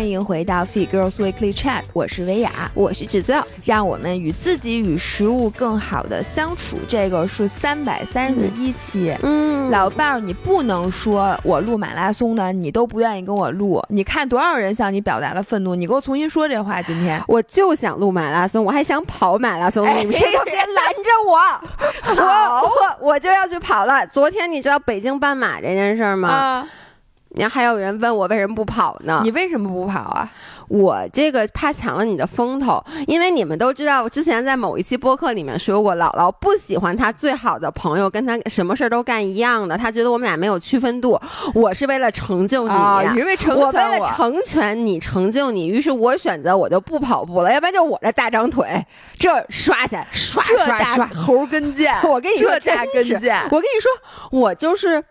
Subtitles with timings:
[0.00, 6.78] 欢迎回到 Fit Girls Weekly Chat，我是薇娅，我是制造，让我们与自己与食物更好的相处。
[6.88, 13.84] 这个是三百三十一期，嗯，老伴儿，你不能说我录马拉松的，你都不愿意跟我录。
[13.90, 15.74] 你看多少人向你表达了愤怒？
[15.74, 16.80] 你给我重新说这话。
[16.80, 21.36] 今天我就想录马拉松，我还想跑马拉松，你们谁都别拦着我。
[22.16, 24.06] 好，我我就要去跑了。
[24.06, 26.28] 昨天你知道北京半马这件事吗？
[26.30, 26.68] 啊，
[27.32, 29.20] 你还有人问我为什么不跑呢？
[29.24, 30.30] 你为什么不跑啊？
[30.68, 41.20] 我这个怕抢了你的风头，因为你们都知道，我之前在某一期播客里面说过，姥姥不喜欢她最好的朋友跟她什么事儿都干一样的，她觉得我们俩没有区分度。
[41.54, 48.84] 我是为了成就你，啊，因为成我为全了成全你，成就你，于是我选择我就不跑步了，要不然就我这大长腿，
[49.18, 53.90] 这刷起来刷刷刷，猴跟腱， 我跟你说这大跟腱，我跟你说，
[54.30, 55.02] 我就是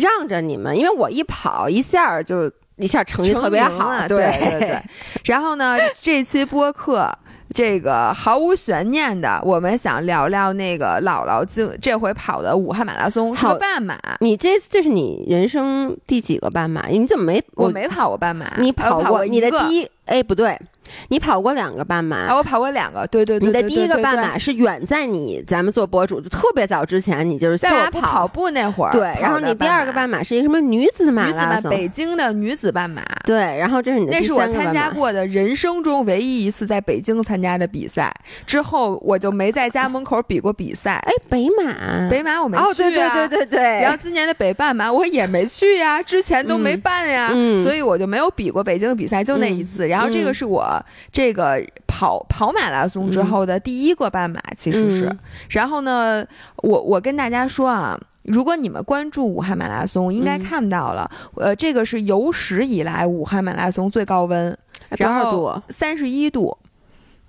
[0.00, 4.82] 让着你们，因为我一跑一下儿就一下成绩特别好，对对对。
[5.24, 7.10] 然后呢，这期播客。
[7.54, 13.96] 这个毫无悬念的，我们想聊聊那个姥姥经这回跑的武汉马拉松，是个半马。
[14.18, 16.88] 你这这是你人生第几个半马？
[16.88, 20.60] 你怎么没我没跑过半马，你我跑过你的第一哎不对，
[21.08, 22.16] 你跑过两个半马。
[22.16, 31.70] 啊，我跑过两个，对对对你的第一个半，马是远在你咱们做博主就特别早之前，你就是在瞎我不跑步那会儿，对，然后你第二个半马是一个什么女子马女子马，拉松？
[31.70, 33.02] 北京的女子半马。
[33.24, 34.66] 对，然后这是你那是我参。
[34.76, 38.12] 加过的人生中唯一一次在北京参加的比赛，
[38.46, 41.02] 之后我就没在家门口比过比赛。
[41.06, 49.88] 哎，北马，北马我没去、啊、哦，对对对对对，然后今年的北半马我也没去呀，之前都没办呀，嗯嗯所以我就没有比过北京的比赛，就那一次。
[49.88, 50.75] 然后这个是我
[51.12, 55.06] 这个跑跑马拉松之后的第一个半马，其实是。
[55.06, 55.18] 嗯
[55.50, 57.98] 然后呢，我我跟大家说啊。
[58.26, 64.50] 如果你们关注武汉马拉松，应该嗯看到了，呃，这个是有史以来武汉马拉松最高温，
[64.88, 65.62] 哎多少度？
[65.68, 66.58] 三十一度，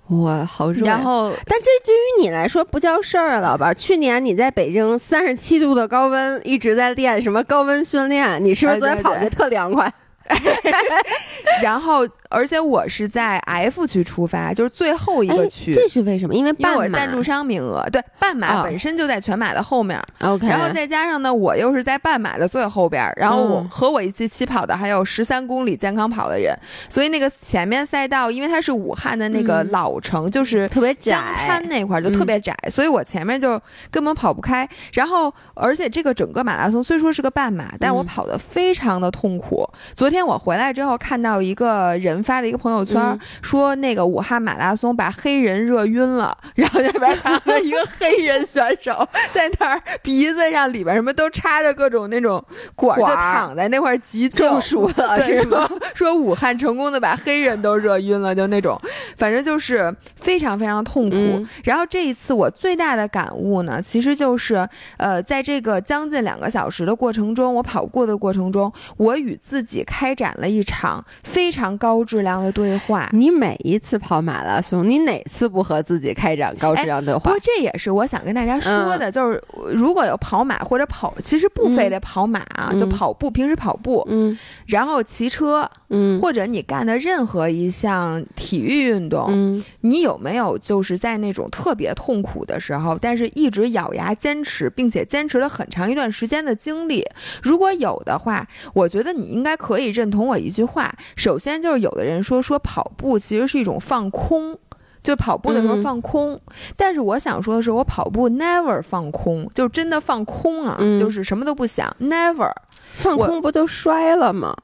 [0.08, 0.94] 哇，好热呀！
[0.96, 3.72] 然后但这对于你来说不叫事儿啊，老板。
[3.76, 9.88] 去年你在北京三十七度的高温一直在练什么高温训练，你是不是昨天跑的特凉快？
[11.62, 15.72] 然后，而且我是在 F 区出发，就是最后一个区。
[15.72, 16.34] 哎这是为什么？
[16.34, 16.98] 因为因为我半马。
[16.98, 18.62] 赞助商名额，对半马哦。
[18.64, 23.68] 本身就在全马的后面，OK，然后再加上呢，我又是在半马的最后边儿，然后我嗯。
[23.68, 26.56] 和我一起起跑的还有十三公里健康跑的人，
[26.88, 29.70] 所以那个前面赛道，因为它是武汉的那个嗯。
[29.70, 34.68] 老城，就是特别江窄滩，那块儿就特别窄，所以我前面就根本跑不开。
[34.92, 38.06] 然后，而且这个整个马拉松虽说是个半马，但我嗯。
[38.06, 39.68] 跑的非常的痛苦。
[39.94, 52.42] 昨天我回来之后看到一个人发了一个朋友圈，嗯说那个武汉马拉松把黑人热晕了， 然后那边看到一个黑人选手 在那儿鼻子上里边什么都插着各种那种
[52.74, 55.68] 管儿，就躺在那块儿急救中暑了是吗？
[55.94, 58.80] 说说武汉成功的把黑人都热晕了，就那种，
[59.16, 61.16] 反正就是非常非常痛苦。
[61.16, 73.06] 嗯然后这一次我最大的感悟呢，其实就是呃，在这个将近两个小时的过程中，我跑过的过程中，我与自己开展了一场非常高质量的对话。
[73.12, 77.38] 你每一次跑马拉松，你哪次不和自己开展高质量对话不过？
[77.42, 79.42] 这也是我想跟大家说的，就是
[79.74, 84.36] 如果有跑马或者跑，其实不非得跑马啊，嗯就跑步，平时跑步，嗯
[84.66, 97.04] 然后骑车，嗯或者你干的任何一项体育运动，嗯你有没有就是在那种特别痛苦的时候，但是一直咬牙坚持，并且坚持了很长一段时间的经历？
[97.42, 100.90] 如果有的话，我觉得你应该可以认同我一句话。
[101.16, 104.58] 首先就是有的人说说跑步其实是一种放空。
[105.00, 106.38] 就跑步的时候嗯放空，
[106.76, 112.50] 但是我想说的是，我跑步 never 放空，就真的放空啊，嗯就是什么都不想，never
[112.98, 114.54] 放空不都摔了吗？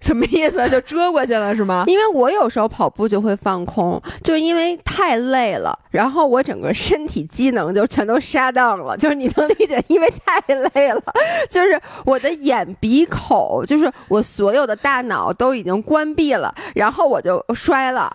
[0.00, 0.68] 什么意思？
[0.70, 1.84] 就遮过去了是吗？
[1.86, 11.02] 因为我有时候跑步就会放空，就是因为太累了，然后我整个身体机能就全都杀当了，就是你能理解，因为太累了，
[11.50, 18.10] 就是我的眼鼻口，就是我所有的大脑都已经关闭了，然后我就摔了，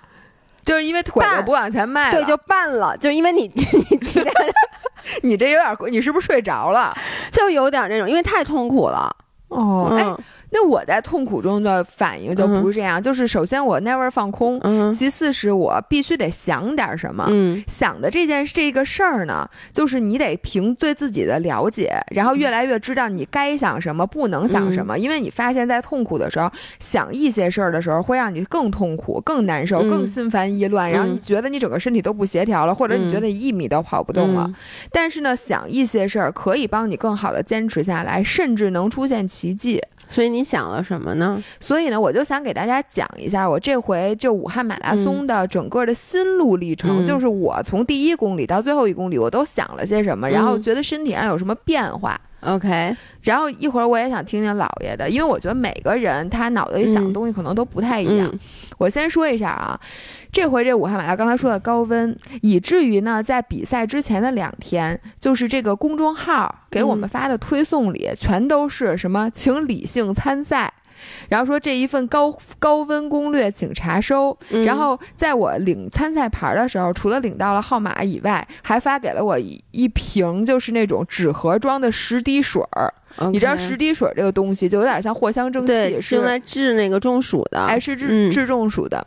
[0.63, 3.43] 就是因为腿就不往前迈了，对，就绊了，就因为你
[3.91, 4.31] 你其他
[5.21, 6.97] 你这有点，你是不是睡着了？
[7.31, 9.15] 就有点那种，因为太痛苦了，
[9.49, 10.17] 哦哎，嗯
[10.57, 17.25] 那我在痛苦中的反应就不是这样，就是首先我 never 放空，嗯其次是我必须得想点什么。
[17.29, 24.97] 嗯想的这件这个事儿呢，就是你得凭对自己的了解，然后越来越知道你该想什么，不能想什么。
[24.97, 26.49] 因为你发现，在痛苦的时候
[26.79, 34.45] 想一些事儿的时候，会让你更痛苦、更难受、嗯更心烦意乱，然后你觉得你整个身体都不协调了，或者你觉得一米都跑不动了。
[34.47, 34.55] 嗯
[34.89, 39.81] 但是呢，想一些事儿可以帮你更好的坚持下来，甚至能出现奇迹。
[40.07, 41.43] 所以你想了什么呢？
[41.59, 52.17] 所以呢，我就想给大家讲一下我这回就武汉马拉松的整个的心路历程，嗯就是我从第一公里到最后一公里，我都想了些什么，然后嗯觉得身体上有什么变化。
[52.45, 58.29] OK，然后一会儿我也想听听姥爷的，因为我觉得每个人他脑子里想的嗯东西可能都不太一样。
[58.31, 58.39] 嗯
[58.77, 59.79] 我先说一下啊，
[60.33, 70.73] 这回这武汉马拉刚才说的高温，以至于呢，在比赛之前的两天，就是这个公众号给我们嗯发的推送里，全都是什么请理性参赛。
[71.29, 74.63] 然后说这一份高高温攻略请查收，嗯。
[74.65, 82.93] 然后在我领参赛牌的时候，除了领到了号码以外，还发给了我一一瓶就是那种纸盒装的十滴水儿。
[83.31, 88.29] 你知道十滴水这个东西就有点像藿香正气，是是用来治那个中暑的，哎，是治嗯。
[88.31, 89.05] 治中暑的。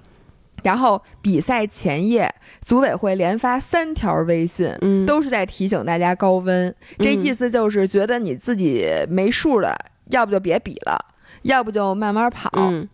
[0.64, 2.28] 然后比赛前夜，
[2.60, 6.74] 组委会连发三条微信，嗯，都是在提醒大家高温。
[6.98, 7.20] 这嗯。
[7.22, 9.76] 意思就是觉得你自己没数了，
[10.10, 10.98] 要不就别比了，
[11.43, 12.50] 要不就慢慢跑。
[12.55, 12.88] 嗯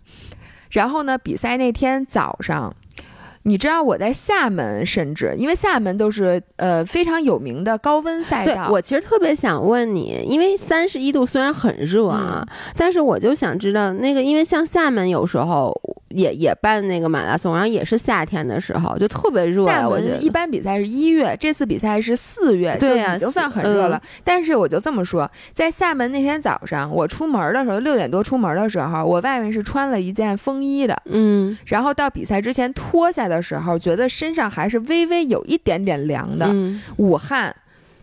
[0.70, 2.74] 然后呢，比赛那天早上。
[3.46, 15.70] 你知道我在厦门，甚至因为厦门都是呃非常有名的高温赛对道，我其实特别想问你，因为三十一度虽然很热啊，嗯但是我就想知道那个，因为像厦门有时候
[16.14, 19.80] 也也办那个马拉松，然后也是夏天的时候，就特别热呀。
[19.80, 23.96] 厦我一般比赛是一月，这次比赛是四月，对呀就已经算很热了。
[23.96, 36.46] 嗯但是我就这么说，在厦门那天早上，我出门的时候，六点多出门的时候，我外面是穿了一件风衣的，嗯然后到比赛之前脱下的时候，觉得身上还是微微有一点点凉的。
[36.46, 37.54] 嗯，武汉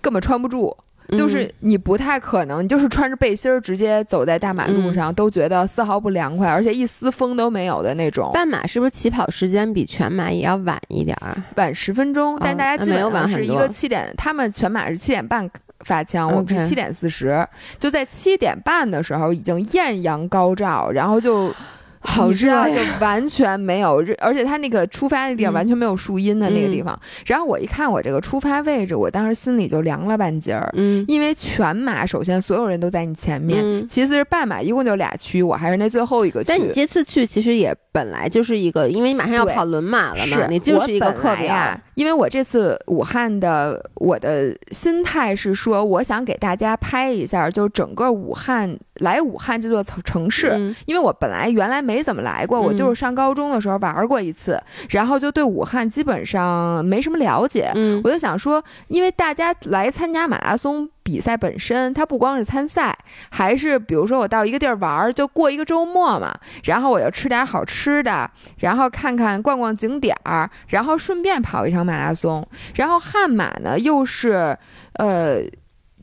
[0.02, 0.76] 根本穿不住。
[1.12, 8.32] 就是你不太可能，就是穿着背心儿直接走在大马嗯路上，都觉得丝毫不凉快，而且一丝风都没有的那种。
[8.34, 11.36] 半马是不是起跑时间比全马也要晚一点儿？
[11.56, 15.50] 晚十分钟，但哦大家基本上是一个七点，他们全马是七点半
[15.82, 17.46] 发枪，我们是七点四十，
[17.78, 21.54] 就在七点半的时候已经艳阳高照，然后就。
[22.02, 27.00] 好热呀就完全没有热，而且它那个出发的地方嗯完全没有树荫的那个地嗯方。
[27.26, 36.48] 然后我一看我这个出发位置，我当时心里就凉了半截儿，嗯因为全马首先所有人都在你前面，嗯其次是半马一共就俩区，我还是那最后一个区。
[36.50, 41.80] 但你这次去其实也本来就是一个，因为你马上要跑轮马了嘛，你就是一个我本课表呀。
[41.96, 50.50] 因为我这次武汉的我的心态是说，我想给大家拍一下，就整个武汉来武汉这座城城市。
[50.52, 57.72] 嗯因为我本来原来没怎么来过，我嗯就是上高中的时候玩过一次，然后就对武汉基本上没什么了解。
[57.76, 62.96] 嗯我就想说，因为大家来参加马拉松比赛本身，它不光是参赛，
[63.30, 66.34] 还是比如说我到一个地儿玩儿，就过一个周末嘛，
[66.64, 68.30] 然后我又吃点好吃的，
[68.60, 72.46] 然后看看逛逛景点儿，然后顺便跑一场马拉松。
[72.76, 74.58] 然后悍马呢，又是
[74.94, 75.40] 呃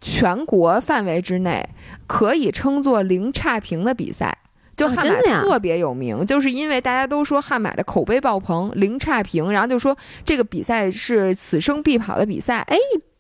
[0.01, 1.69] 全国范围之内
[2.07, 4.37] 可以称作零差评的比赛。
[4.77, 12.59] 就啊悍马特别有名，就是因为大家都说悍马的口碑爆棚，零差评，然后就说这个比赛是此生必跑的比赛。
[12.69, 12.77] 哎，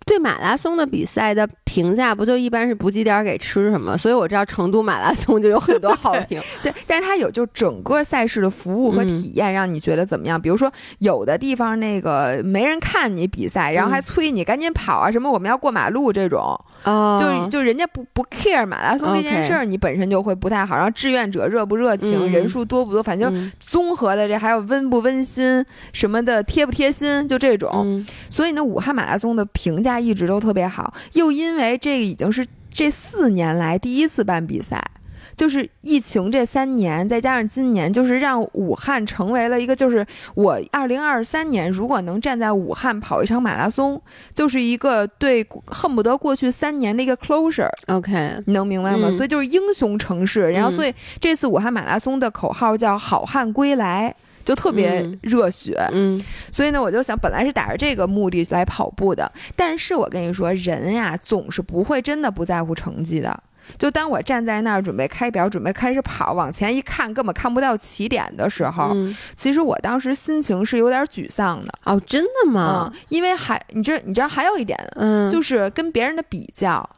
[0.08, 3.96] 对马拉松的比赛的评价不就一般是补给点儿给吃什么？
[3.96, 6.42] 所以我知道成都马拉松就有很多好评。
[6.62, 10.40] 对，但是它有就整个赛事的服务和嗯体验，让你觉得怎么样？
[10.40, 20.76] 比如说有的地方那个没人看你比赛，然后还嗯催你赶紧跑啊，什么我们要过马路这种，哦，就就人家不不 care 马拉松这件事儿，你本身就会不太好。
[20.76, 27.70] 然后志愿者热不热情，嗯人数多不多，反正嗯综合的这还有温不温馨什么的，贴不贴心，就这种。
[27.74, 34.82] 嗯所以呢，武汉马拉松的评价一直都特别好，又因为这个已经是这四年来第一次办比赛。
[35.38, 40.04] 就是疫情这三年，再加上今年，就是让武汉成为了一个，就是
[40.34, 44.02] 我二零二三年如果能站在武汉跑一场马拉松，
[44.34, 49.08] 就是一个对恨不得过去三年的一个 closure，，OK，你能明白吗？
[49.08, 54.12] 嗯所以就是英雄城市，然后嗯所以这次武汉马拉松的口号叫“好汉归来”，
[54.44, 55.78] 就特别嗯热血。
[55.92, 63.40] 嗯所以呢，我就想，本来是打着这个目的来跑步的，但是我跟你说，人呀，总是不会真的不在乎成绩的。
[63.76, 71.72] 就当我站在那儿准备开表，准备开始跑，往前一看，根本看不到起点的时候，嗯其实我当时心情是有点沮丧的。
[71.84, 76.88] 哦，真的吗嗯？，因为还你知你知道还有一点，嗯，就是跟别人的比较。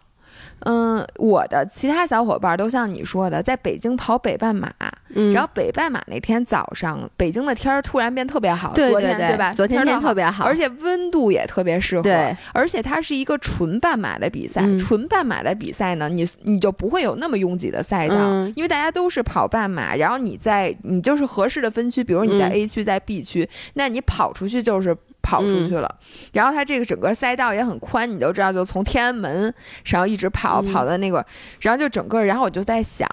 [0.61, 4.73] 嗯，我的其他小伙伴都像你说的，在北京跑北半马，
[5.15, 9.53] 嗯然后北半马那天早上，北京的天儿突然变特别好，昨对对对天吧？
[9.53, 12.03] 昨天天儿特别好，而且温度也特别适合。
[12.03, 14.61] 对，而且它是一个纯半马的比赛。
[14.63, 25.93] 嗯纯半马的比赛呢，你你就不会有那么拥挤的赛道，嗯因为大家都是跑半马，然后你在你就是合适的分区，比如你在嗯 A 区，在 B 区，那你跑出去就是跑出去了。
[26.33, 29.53] 然后它这个整个赛道也很宽，你都知道，就从天安门
[29.85, 31.25] 然后一直跑跑到那个，
[31.61, 33.09] 然后就整个，然后我就在想。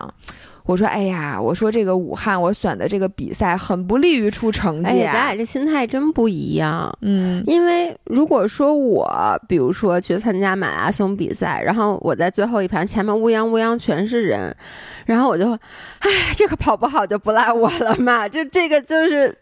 [0.66, 5.14] 我说，哎呀，我说这个武汉，我选的这个比赛很不利于出成绩啊。
[5.14, 6.94] 咱俩这心态真不一样。
[7.04, 9.10] 嗯，因为如果说我，
[9.48, 14.54] 比如说去参加马拉松比赛，然后我在最后一排，前面乌泱乌泱全是人，
[15.06, 15.54] 然后我就，
[16.00, 18.28] 哎，这个跑不好就不赖我了嘛。
[18.28, 19.34] 就这个就是。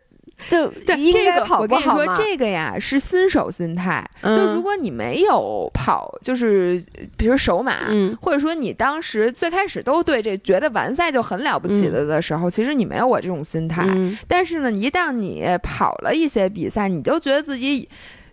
[0.48, 4.04] 就对这个，我跟你说，这个呀是新手心态。
[4.22, 6.82] 就如果你没有跑，就是
[7.18, 7.74] 比如首马，
[8.22, 13.86] 或者说你当时最开始都对这觉得完赛就很了不起了的时候，其实你没有我这种心态。
[14.28, 17.88] 但是呢，一旦你跑了一些比赛，你就觉得自己。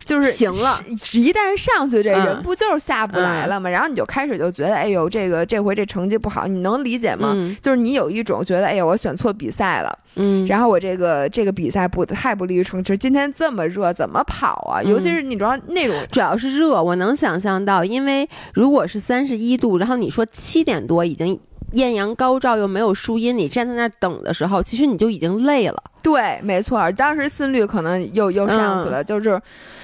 [0.04, 0.80] 就是行了，
[1.12, 3.68] 一旦上去，这人不就是下不来了吗？
[3.71, 7.37] 然后你就开始就觉得，哎呦，这个这回这成绩不好，你能理解吗？
[7.61, 12.97] 就是你有一种觉得，哎呦，我选错比赛了，嗯，然后我这个这个比赛不太不利于成绩。
[12.97, 14.82] 今天这么热，怎么跑啊？
[14.82, 21.38] 尤其是你知道那种，主要是热，我能想象到，因为如果是三十一度，然后你说七点多已经
[21.73, 25.83] 艳阳高照，又没有树荫，你站在那儿等的时候，其实你就已经累了。
[26.02, 29.41] 对，没错，当时心率可能又又上去了，就是。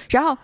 [0.09, 0.35] 然后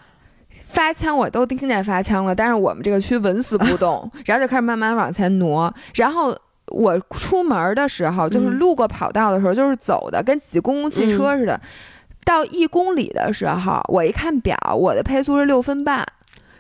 [0.68, 5.74] 发枪我都听见发枪了，但是我们这个区纹丝不动， 然后就开始慢慢往前挪。
[5.96, 6.38] 然后
[6.68, 11.60] 我出门的时候，就是路过跑道的时候，就是走的跟挤公共汽车似的。
[12.24, 16.06] 到一公里的时候，我一看表，我的配速是六分半。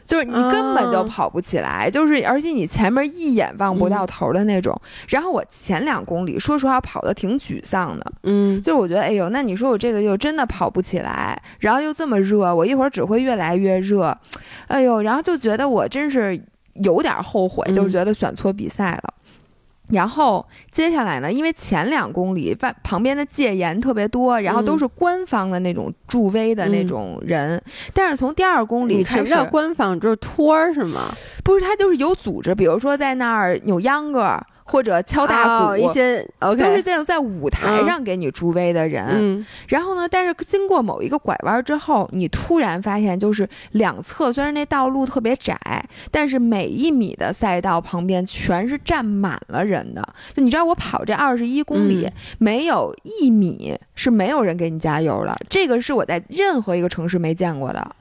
[0.06, 4.80] 就是你根本就跑不起来，就是而且你前面一眼望不到头的那种。
[5.10, 14.16] 然后我前两公里，说实话跑的挺沮丧的，嗯，就是我觉得，哎呦，那你说我这个又真的跑不起来，然后又这么热，我一会儿只会越来越热，
[14.68, 16.40] 哎呦，然后就觉得我真是
[16.76, 19.14] 有点后悔，就是觉得选错比赛了。
[19.90, 21.32] 然后接下来呢？
[21.32, 27.62] 因为前两公里外旁边的戒严特别多，然后都是官方的那种助威的那种人。
[27.94, 30.00] 但是从第二公里开始，什么叫官方？
[30.00, 31.02] 就是托儿是吗？
[31.44, 34.40] 不是，他就是有组织，比如说在那儿扭秧歌。
[34.68, 39.46] 或者敲大鼓，一些都是这种在舞台上给你助威的人。
[39.68, 45.56] 然后呢，但是经过某一个拐弯之后，你突然发现，就是两侧虽然那道路特别窄，
[46.10, 50.02] 但是每一米的赛道旁边全是站满了人的。
[50.34, 55.36] 就你知道，我跑这二十一公里，没有一米是没有人给你加油的。
[55.48, 57.96] 这个是我在任何一个城市没见过的。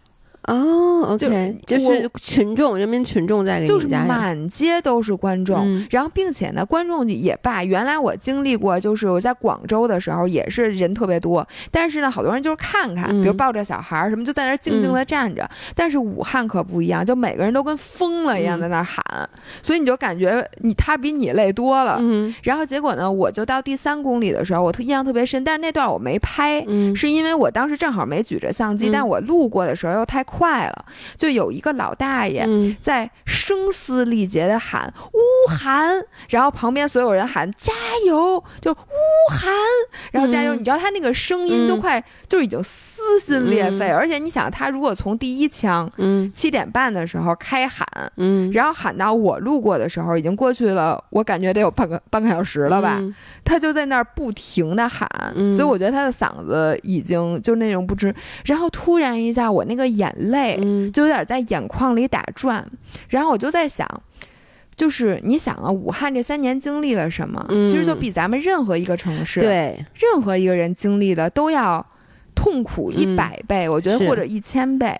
[0.46, 15.48] 哦，OK，就是群众，人民群众在给就是满街都是观众，然后并且呢，观众也罢，原来我经历过，就是我在广州的时候也是人特别多，但是呢，好多人就是看看，比如抱着小孩儿什么，就在那儿静静的站着。
[15.74, 19.02] 但是武汉可不一样，就每个人都跟疯了一样在那儿喊，
[19.62, 21.98] 所以你就感觉你他比你累多了。
[22.42, 26.62] 然后结果呢，我就到第三公里的时候，我特印象特别深，但是那段我没拍，
[26.94, 30.22] 是因为我当时正好没举着相机，但我路过的时候又太。
[30.22, 30.84] 快了，
[31.16, 32.46] 就有一个老大爷
[32.80, 37.72] 在声嘶力竭的喊“乌韩”，然后旁边所有人喊“加
[38.06, 38.76] 油”，就“乌
[39.30, 39.52] 韩”，
[40.12, 40.54] 然后加油。
[40.54, 47.86] 你知道他那个声音都快就已经撕心裂肺，而且你想，他如果从第一枪，嗯，七点半的时候开喊，
[48.16, 53.02] 嗯，然后喊到我路过的时候，已经过去了，我感觉得有半个半个小时了吧。
[53.44, 55.06] 他就在那儿不停的喊，
[55.52, 58.14] 所以我觉得他的嗓子已经就那种不知。
[58.46, 60.56] 然后突然一下，我那个眼泪
[60.92, 62.66] 就有点在眼眶里打转。
[63.08, 63.88] 然后我就在想，
[64.76, 67.44] 就是你想啊，武汉这三年经历了什么？
[67.48, 71.84] 其实就比咱们任何一个城市，对任何一个人经历的都要
[72.34, 74.98] 痛苦一百倍，我觉得或者一千倍。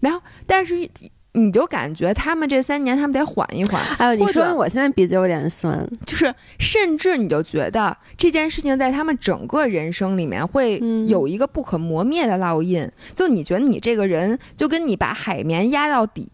[0.00, 0.88] 然后，但是。
[1.36, 3.80] 你就感觉他们这三年，他们得缓一缓。
[3.98, 12.90] 哎呦，你说我现在鼻子有点酸，就是甚至你就觉得这件事情在他们整个人生里面会有一个不可磨灭的烙印。
[13.14, 16.28] 就你觉得你这个人，就跟你把海绵压到底，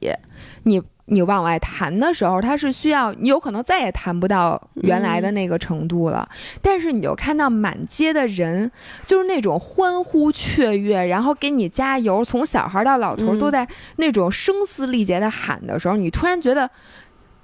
[0.63, 0.81] 你。
[1.07, 6.27] 你往外弹的时候，它是需要你有可能再也弹不到原来的那个程度了。
[6.63, 8.71] 但是你就看到满街的人，
[9.05, 13.67] 就是那种欢呼雀跃，然后给你加油，从小孩到老头都在
[13.97, 16.71] 那种声嘶力竭的喊的时候，你突然觉得，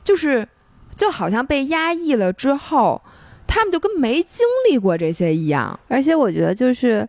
[0.05, 0.49] 就是
[0.95, 3.03] 就好像被压抑了之后，
[3.47, 5.79] 他们就跟没经历过这些一样。
[5.89, 7.07] 而且我觉得就是。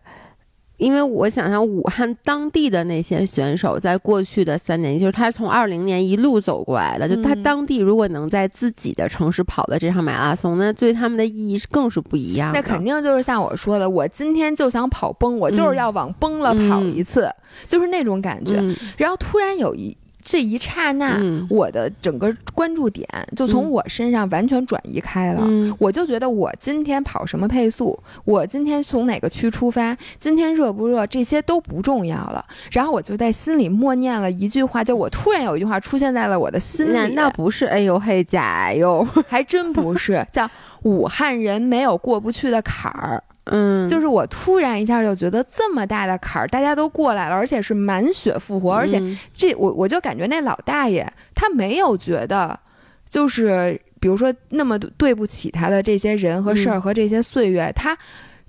[0.80, 12.52] 因为我想想武汉当地的那些选手，在过去的三年，就是他从二零年一路走过来的，就他当地如果能在自己的城市跑的这场马拉松，那对他们的意义是更是不一样。
[12.54, 17.30] 那肯定就是像我说的，我今天就想跑崩，我就是要往崩了跑一次，
[17.68, 18.54] 就是那种感觉。
[18.96, 19.94] 然后突然有一
[20.24, 25.42] 这一刹那，嗯我的整个关注点就从嗯我身上完全转移开了。
[25.44, 32.44] 嗯我就觉得我今天跑什么配速，我今天从哪个区出发，今天热不热，这些都不重要了。
[32.70, 39.06] 然后我就在心里默念了一句话，就我突然有一句话出现在了我的心里，难道不是哎呦嘿假哟？
[39.28, 40.48] 还真不是，叫
[40.82, 43.22] 武汉人没有过不去的坎儿。
[43.50, 52.58] 嗯，就是我突然一下就觉得这么大的坎儿，大家都过来了，而且是满血复活，而且嗯这我我就感觉那老大爷他没有觉得，
[53.08, 57.96] 就是比如说那么对不起他的这些人和事儿嗯和这些岁月，他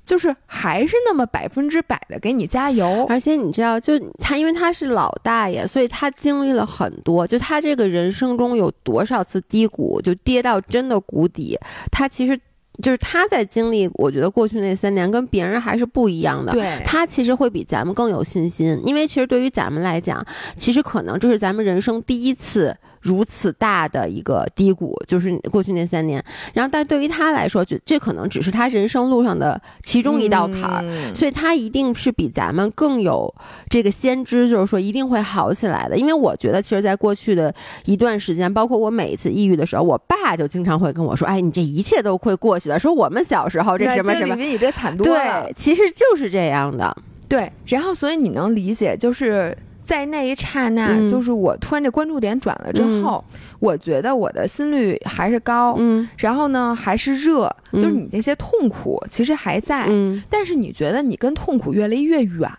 [0.06, 3.06] 就是还是那么百分之百的给你加油。
[3.08, 7.26] 而且你知道，就他，因为他是老大爷，所以他经历了很多。
[7.26, 11.58] 就他这个人生中有多少次低谷，就跌到真的谷底，
[11.92, 12.38] 他其实
[12.82, 13.90] 就是他在经历。
[13.94, 16.52] 我觉得过去那三年跟别人还是不一样的。
[16.52, 26.24] 对，他其实会比咱们更有信心，因为其实对于咱们来讲，其实可能这是咱们人生第一次如此大的一个低谷，就是过去那三年。
[26.54, 30.82] 然后，但对于他来说，就这可能只是他人生路上的其中一道坎儿。
[30.84, 33.34] 嗯所以他一定是比咱们更有
[33.70, 35.98] 这个先知，就是说一定会好起来的。
[35.98, 37.54] 因为我觉得，其实，在过去的
[37.86, 45.44] 一段时间，包括我每一次抑郁的时候，我爸就经常会跟我说：“哎，你这一切都会过去的。”说我们小时候这什么什么，比你这惨多了。
[45.44, 46.96] 对，其实就是这样的。
[47.28, 51.10] 对，然后所以你能理解，就是在那一刹那，嗯。
[51.10, 53.24] 就是我突然这关注点转了之后，
[53.60, 56.08] 我觉得我的心率还是高，嗯。
[56.18, 60.22] 然后呢还是热，就是嗯你那些痛苦其实还在，嗯。
[60.30, 62.50] 但是你觉得你跟痛苦越离越远。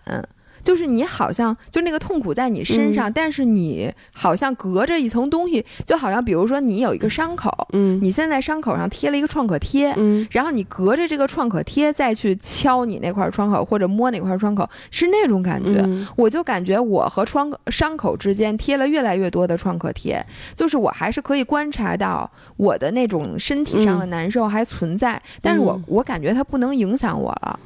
[0.63, 7.99] 就是你好像就那个痛苦在你身上，但是你好像隔着一层东西，就好像比如说你有一个伤口，嗯。
[8.03, 10.27] 你现在伤口上贴了一个创可贴，嗯。
[10.31, 15.81] 然后你隔着这个创可贴再去敲你那块创口或者摸那块创口，是那种感觉。
[15.85, 16.07] 嗯。
[16.17, 25.85] 我就感觉我和创伤口之间贴了越来越多的创可贴，就是我还是可以观察到我的那种身体上的难受还存在，但是我嗯。
[25.87, 27.59] 我感觉它不能影响我了。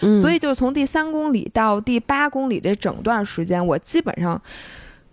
[0.00, 4.40] 所以就从第三公里到第八公里这整段时间，我基本上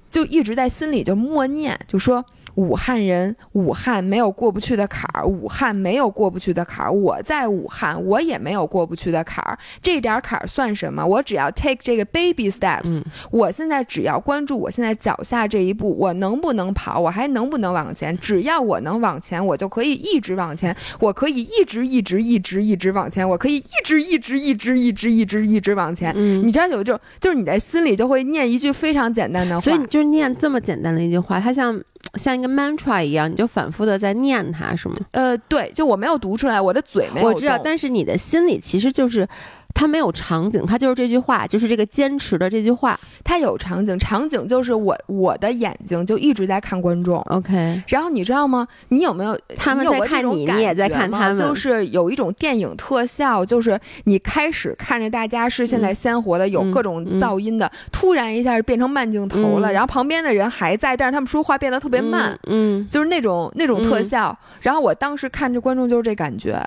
[0.09, 2.25] 就一直在心里就默念，就说。
[2.55, 6.91] 武汉人，武汉没有过不去的坎儿，武汉没有过不去的坎儿。
[6.91, 9.57] 我在武汉，我也没有过不去的坎儿。
[9.81, 11.05] 这点儿坎儿算什么？
[11.05, 18.17] 我只要 take 这个 baby steps，、嗯我现在只要关注我现在脚下这一步，我能不能跑，我还能不能往前？
[18.17, 26.13] 只要我能往前，我就可以一直往前，我可以一直一直一直一直往前，我可以一直一直一直一直一直一直往前。
[26.15, 31.79] 嗯，你知道有这种，就是你在心里就会念一句非常简单的话，所以你就念这么简单的一句话，它像
[32.15, 34.95] 像一个 mantra 一样，你就反复的在念它，是吗？
[35.11, 39.27] 呃，对，就我没有读出来，我的嘴没有我知道，但是你的心里其实就是。
[39.73, 42.99] 它没有场景，它就是这句话，就是这个坚持的这句话。
[43.23, 47.19] 它有场景，场景就是我我的眼睛就一直在看观众。
[47.23, 48.67] OK，然后你知道吗？
[48.89, 64.37] 你有没有他们在看你，你也在看他们，就是有一种电影特效，就是你开始看着大家是现在鲜活的，有嗯各种嗯噪音的，突然一下变成慢镜头了，嗯然后旁边的人还在，但是他们说话变得特别慢，嗯，就是那种那种特嗯效。
[64.61, 66.61] 然后我当时看着观众就是这感觉。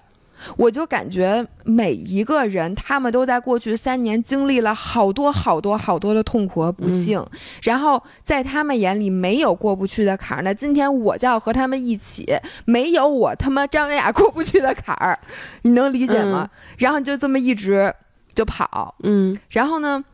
[0.56, 10.42] 我就感觉每一个人，他们都在过去三年经历了好多好多好多的痛苦和不幸，嗯然后在他们眼里没有过不去的坎儿。
[10.42, 12.26] 那今天我就要和他们一起，
[12.64, 15.18] 没有我他妈张文雅过不去的坎儿，
[15.62, 16.48] 你能理解吗？
[16.78, 17.94] 然后就这么一直
[18.34, 20.04] 就跑，嗯然后呢？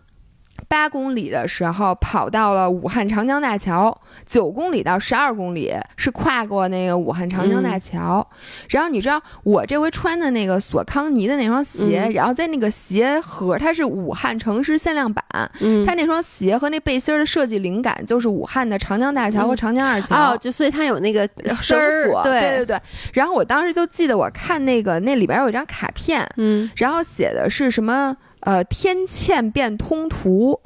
[0.70, 8.24] 八公里的时候跑到了武汉长江大桥，九公里到十二公里是跨过那个武汉长江大桥。
[8.68, 15.24] 然后你知道我这回穿的那个索康尼的那双鞋，嗯然后在那个鞋盒它是武汉城市限量版，
[15.58, 20.34] 嗯，它那双鞋和那背心儿的设计灵感就是武汉的长江大桥和嗯长江二桥。
[20.34, 21.28] 哦，就所以它有那个
[21.60, 22.80] 绳索，对对对对。
[23.12, 30.60] 然后我当时就记得我看那个那里边有一张卡片，嗯然后写的是什么呃天堑变通途。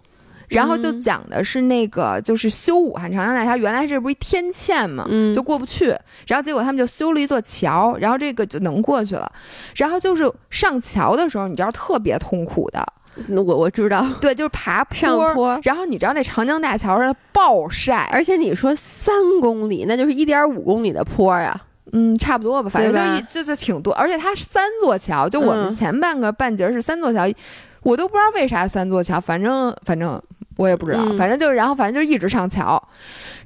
[0.49, 5.87] 然后就嗯讲的是那个，就是修武汉长江大桥，原来这不是一天堑嘛，嗯就过不去。
[6.27, 9.33] 然后结果他们就修了一座桥，然后这个就能过去了。
[9.75, 12.87] 然后就是上桥的时候，你知道特别痛苦的，
[13.29, 14.97] 我我知道对，就是爬坡。
[14.97, 21.59] 上坡，然后你知道那长江大桥上暴晒，而且你说三公里，那就是一点五公里的坡呀。
[21.97, 25.75] 嗯，差不多吧，反正就一就是挺多，而且它是三座桥，就我们嗯。
[25.75, 27.25] 前半个半截儿是三座桥，
[27.83, 30.21] 我都不知道为啥三座桥，反正反正
[30.57, 31.17] 我也不知道，嗯。
[31.19, 32.83] 反正就是，然后反正就一直上桥，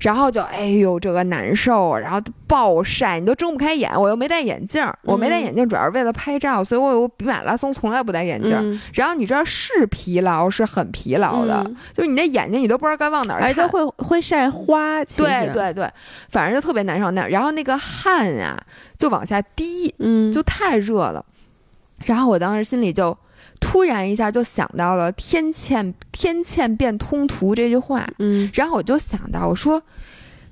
[0.01, 5.45] 然后就哎呦这个难受，然后暴晒，你都睁不开眼，我又没戴眼镜儿，我没戴嗯。
[5.45, 11.77] 眼镜主要是为了拍照，所以我我比马拉松从来不戴眼镜然后你知道是疲劳是很疲劳的，嗯。
[11.93, 15.91] 就是你的眼睛你都不知道该往哪儿看，而且会会晒花，对，对对，
[16.31, 18.57] 反正就特别难受那儿，然后那个汗呀
[18.99, 21.25] 就往下滴，嗯，就太热了。
[22.05, 23.17] 然后我当时心里就
[23.61, 29.83] 突然一下就想到了“天堑天堑变通途”这句话，嗯然后我就想到，我说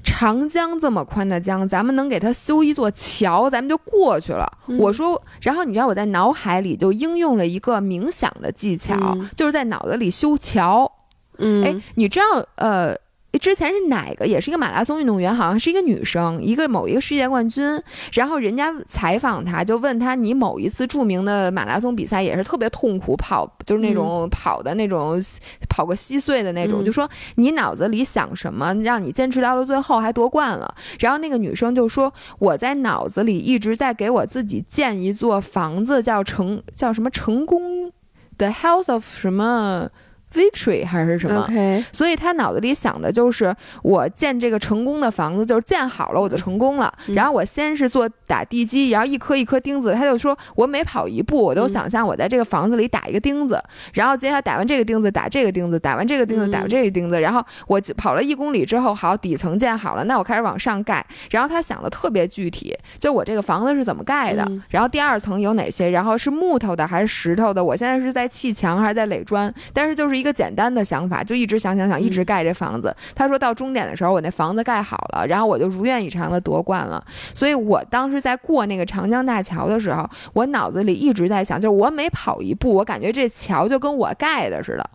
[0.02, 4.46] 长江这么宽的江，咱们能给它修一座桥，咱们就过去了。
[4.68, 10.90] 嗯我说，然后你知道我在脑海里就应用了一个冥想的技巧，嗯就是在脑子里修桥。
[11.38, 12.96] 嗯，哎，你知道呃？
[13.38, 14.26] 之前是哪个？
[14.26, 17.80] 也是一个马拉松运动员，好像是一个女生，一个某一个世界冠军。
[18.14, 25.22] 然后人家采访她，就问她：“你某一次著名的马拉松比赛也是特别痛苦，跑就是那种跑的那种，
[25.68, 37.92] 跑个稀碎的那种，嗯就说你脑子里想什么，让你坚持到了最后还夺冠了。”然后那个女生就说：“我在脑子里一直在给我自己建一座房子，叫成叫什么成功
[38.38, 39.90] ，The House of 什么
[40.36, 46.92] Victory 还是什么。” OK，所以他脑子里想的就是我建这个成功的房子，就是建好了我就成功了。
[47.08, 49.94] 嗯然后我先是做打地基，然后一颗一颗钉子。
[49.94, 53.62] 他就说我每跑一步，我都嗯想象我在这个房子里打一个钉子，
[53.94, 57.20] 然后接下来打完这个钉子，打这个钉子，打完这个钉子，嗯打完这个钉子。
[57.20, 61.04] 然后我跑了一公里之后，好，底层建好了，那我开始往上盖。
[61.30, 72.94] 然后他想的特别具体，就我这个房子是怎么盖的，嗯然后第二层有哪些，然后是木头的还是石头的，我现在是在砌墙还是在垒砖，但是就是一个简单的想法，就一直想想想，一直盖这房子。
[73.14, 77.02] 他说到终点的时候，我那房子盖好了，然后我就如愿以偿的夺冠了。
[77.32, 84.90] 所以我当时在过那个长江大桥的时候，我脑子里一直在想，就是我每跑一步，我感觉这桥就跟我盖的似的。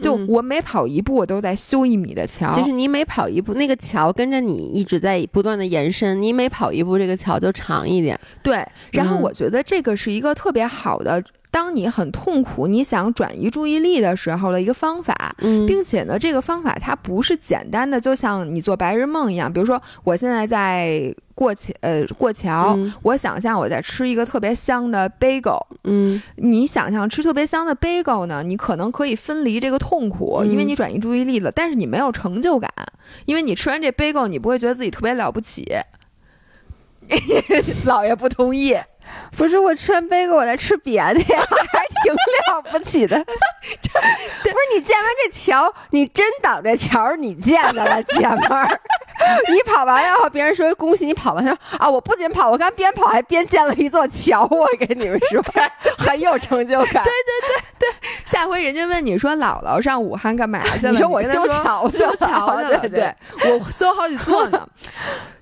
[0.00, 2.52] 就嗯我每跑一步，我都在修一米的桥。
[2.52, 8.16] 就是你每跑一步，那个桥跟着你一直在不断的延伸，你每跑一步，这个桥就长一点。
[8.40, 15.14] 对，然后嗯我觉得这个是一个特别好的，当你很痛苦，你想转移注意力的时候的一个方法。
[15.38, 19.52] 嗯并且呢，这个方法它不是简单的，就像你做白日梦一样。
[19.52, 25.60] 比如说，我现在在过桥，呃，过桥，嗯我想象我在吃一个特别香的 bagel。
[25.84, 32.70] 嗯你想象吃特别香的 bagel 呢，你可能可以分离这个痛苦，嗯因为你转移注意力了，但是你没有成就感，
[33.26, 35.66] 因为你吃完这 bagel，你不会觉得自己特别了不起。
[37.86, 38.78] 姥爷不同意，
[39.36, 41.40] 不是我吃完贝果，我再吃别的呀，
[41.72, 43.16] 还挺了不起的。
[43.24, 48.80] 不是你建完这桥，你真挡这桥是你建的了，姐们儿。
[49.48, 51.90] 你跑完了后，别人说恭喜你跑完了啊！
[51.90, 55.42] 我不仅跑，我刚边跑还边建了一座桥，我跟你们说，
[55.98, 57.02] 很有成就感。
[57.02, 60.92] 对对对对，下回人家问你说姥姥上武汉干嘛去了？
[60.92, 64.68] 你说我修桥修桥去了，对对我修好几座呢。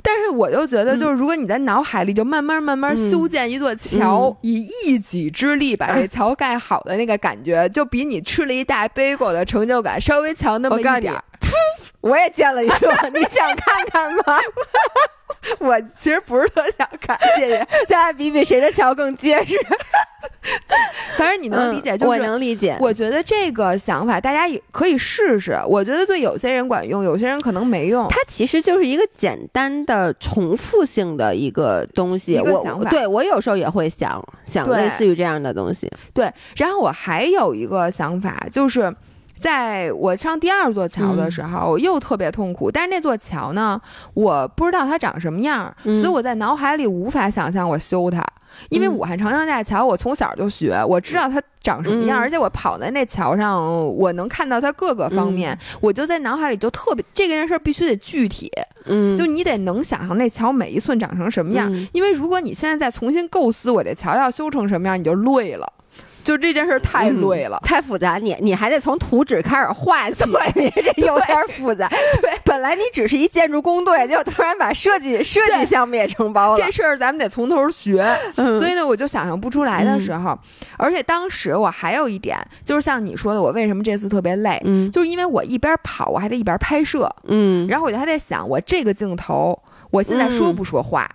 [0.07, 3.11] 但是我就觉得，就是如果你在脑海里就慢慢慢慢嗯。
[3.11, 4.37] 修建一座桥，嗯。
[4.42, 11.25] 以一己之力把这桥盖好的那个感觉，就比你吃了一大杯果的成就感稍微强那么一点儿。
[12.07, 14.38] 我也建了一座，你想看看吗？
[15.59, 17.59] 我其实不是特想看，谢谢。
[17.87, 19.57] 咱俩比比谁的桥更结实。
[21.16, 22.77] 反正你能理解，就嗯我能理解。
[22.81, 25.59] 我觉得这个想法大家也可以试试。
[25.66, 28.07] 我觉得对有些人管用，有些人可能没用。
[28.09, 32.38] 它其实就是一个简单的重复性的一个东西。
[32.40, 35.90] 我对我有时候也会想想类似于这样的东西。
[36.12, 38.95] 对，然后我还有一个想法，就是
[39.38, 42.70] 在我上第二座桥的时候，我又特别痛苦。
[42.70, 43.81] 但是那座桥呢，
[44.14, 48.25] 我不知道它长什么样，嗯所以我在脑海里无法想象我修它。
[48.70, 53.62] 因为嗯武汉长江大桥，我从小就学，我知道它长什么样，嗯而且我跑在那桥上，
[53.94, 58.51] 我能看到它各个方面，我就在脑海里就特别这件事儿必须得具体，
[58.87, 61.70] 嗯，就你得能想象那桥每一寸长成什么样。
[61.70, 65.70] 嗯因为如果你现在再重新构思我这桥要修成什么样，你就累了。
[66.27, 67.61] 就这件事儿太累了。
[67.62, 70.25] 太复杂，你你还得从图纸开始画起，
[70.57, 71.89] 你这有点复杂。
[72.21, 76.57] 对，本来你只是一建筑工队，结果突然把设计设计项目也承包了。
[76.57, 78.57] 这事儿咱们得从头学，嗯。
[78.57, 80.37] 所以呢，我就想象不出来的时候，
[80.77, 84.91] 而且当时我还有一点，就是像你说的，我为什么这次特别累，嗯。
[84.91, 89.57] 就是因为我一边跑，我还得一边拍摄，嗯，然后我就还在想，我这个镜头，
[89.91, 91.09] 我现在说不说话？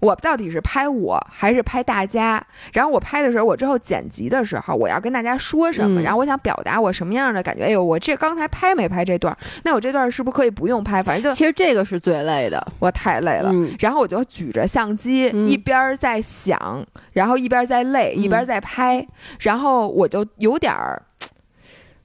[0.00, 2.44] 我到底是拍我还是拍大家？
[2.72, 6.00] 然后我拍的时候，我之后剪辑的时候，我要跟大家说什么？
[6.00, 7.64] 嗯然后我想表达我什么样的感觉？
[7.64, 9.36] 哎呦，我这刚才拍没拍这段？
[9.64, 11.02] 那我这段是不是可以不用拍？
[11.02, 12.64] 反正就其实这个是最累的。
[12.78, 13.50] 我太累了。
[13.52, 19.06] 嗯然后我就举着相机，嗯一边儿在想，然后一边儿在累，嗯一边儿在拍，
[19.40, 21.02] 然后我就有点儿，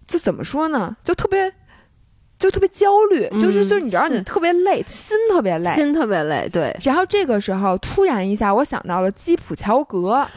[0.07, 0.95] 就怎么说呢？
[1.03, 1.51] 就特别
[2.41, 5.75] 就特别焦虑，就是嗯就是你知道你特别累，心特别累。
[5.75, 10.27] 心特别累，对，然后这个时候突然一下，我想到了基普乔格。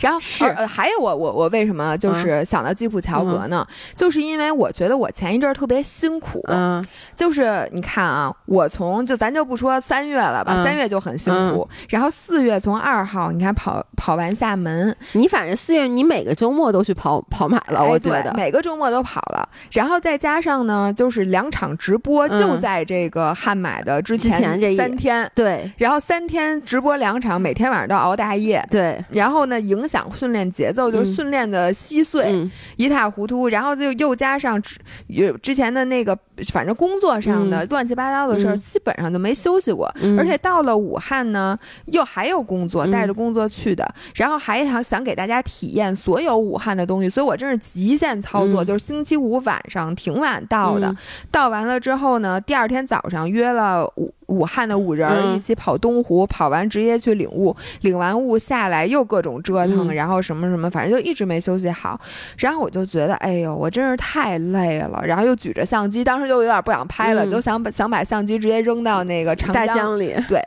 [0.00, 3.66] 然后是呃，还有我我我为什么就是想到基普乔格呢？
[3.96, 6.84] 就是因为我觉得我前一阵儿特别辛苦，嗯。
[7.14, 25.30] 就是你看啊，我从就咱就不说三月了吧，嗯三月就很辛苦，然后四月从二号你看跑跑完厦门，你反正四月你每个周末都去跑跑马了，我觉得，每个周末都跑了，然后再加上呢，就是两场直播嗯就在这个汉马的之之前这三天。
[25.34, 25.70] 对。
[25.78, 31.14] 然后三天直播两场，每天晚上都熬大夜，对，然后呢，影响训练节奏，就是嗯。
[31.14, 32.50] 训练的稀碎、嗯。
[32.76, 36.16] 一塌糊涂，然后就又加上之有之前的那个，
[36.52, 37.68] 反正工作上的嗯。
[37.70, 38.60] 乱七八糟的事儿，嗯。
[38.60, 39.90] 基本上就没休息过。
[40.00, 40.18] 嗯。
[40.18, 48.66] 而且到了武汉呢，又还有工作，嗯带着工作去的，然后还想想给大家体验所有武汉的东西，所以我真是极限操作，嗯。
[48.66, 50.96] 就是星期五晚上挺晚到的，嗯。
[51.30, 62.00] 到完了之后呢，第二天早上约了武武汉的五人一起跑东湖，跑完直接去领物，领完物下来又各种折腾，嗯然后什么什么，反正就一直没休息好。
[62.38, 70.40] 然后我就觉得，哎呦，我真是太累了，然后又举着相机，当时就有点不想拍了，嗯就想把想把相机直接扔到那个长大江里，对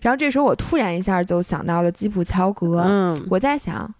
[0.00, 3.94] 然后这时候我突然一下就想到了基普乔格，嗯我在想。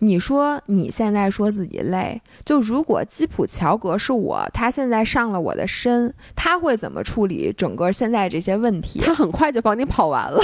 [0.00, 9.00] 你说你现在说自己累，就如果基普乔格是我，他现在上了我的身，他会怎么处理整个现在这些问题？
[9.00, 10.38] 他很快就帮你跑完了，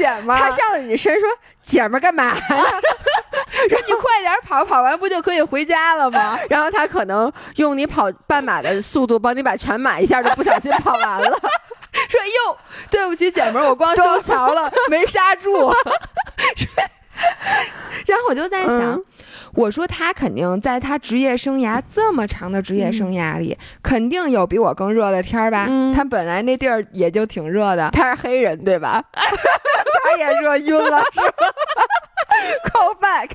[0.00, 1.28] 姐们他上了你身说
[1.62, 2.34] ：“姐们儿干嘛呀
[3.68, 11.38] 说你快点跑，跑完不就可以回家了吗？？” 然后他可能用你跑半马的速度帮你把全马一下就不小心跑完了。
[12.08, 12.56] 说哟，
[12.90, 15.70] 对不起，姐们儿，我光修桥了，没刹住。
[18.06, 19.04] 然后我就在想，嗯
[19.54, 25.66] 我说他肯定在他职业生涯这么长的职业生涯里，肯定有比我更热的天儿吧？
[25.68, 31.02] 嗯他本来那地儿也就挺热的，他是黑人对吧 他也热晕了。
[32.72, 33.30] ？Call back，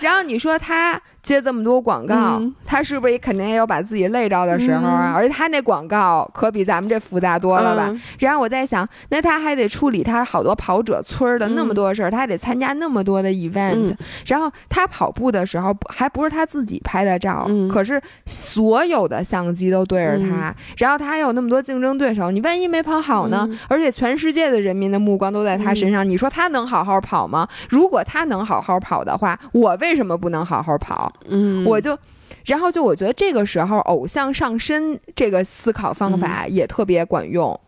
[0.00, 5.12] 然后你说他接这么多广告，嗯他是不是也肯定也有把自己累着的时候啊？
[5.12, 7.86] 嗯而且他那广告可比咱们这复杂多了吧？
[7.88, 23.46] 嗯然后我在想，那他还得处理他好多跑者村儿的那么多事儿，他还得参加那么多的 event，、嗯然后他跑步的时候还不是他自己拍的照，嗯可是所有的相机都对着他，然后他还有那么多竞争对手，你万一没跑好呢？
[23.50, 27.46] 嗯而且全世界的人民的目光都在他身上，你说他能好好跑吗？
[27.68, 31.12] 如果他能好好跑的话，我为什么不能好好跑？
[31.26, 31.64] 嗯。
[31.64, 31.98] 我就。
[32.44, 37.58] 然后就我觉得这个时候偶像上身这个思考方法也特别管用。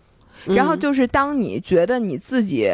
[0.47, 2.71] 然后就是当你觉得你自己，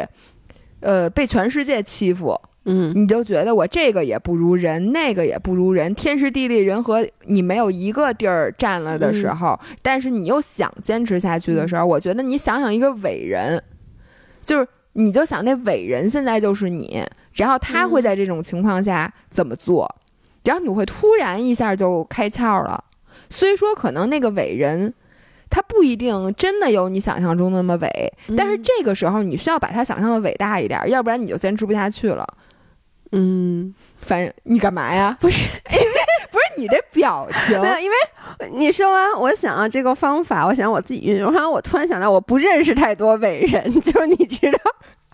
[0.79, 2.93] 呃，被全世界欺负，嗯。
[2.95, 13.61] 你就觉得我这个也不如人，那个也不如人，天时地利人和，你没有一个地儿占了的时候，但是你又想坚持下去的时候，我觉得你想想一个伟人，
[14.45, 19.93] 就是你就想那伟人现在就是你，然后他会在这种情况下怎么做，然
[20.55, 22.83] 后你会突然一下就开窍了。
[23.29, 24.93] 虽说可能那个伟人。
[25.49, 32.27] 他不一定真的有你想象中那么伟，但是这个时候你需要把他想象的伟大一点，要不然你就坚持不下去了。
[33.13, 35.15] 嗯，反正你干嘛呀？
[35.21, 35.95] 不是，因为
[36.29, 37.95] 不是你这表情没有，因为
[38.57, 44.59] 你说完，我想啊，这个方法，我想我自己运用，然后我突然想到，我不认识太多伟人， 就是你知道。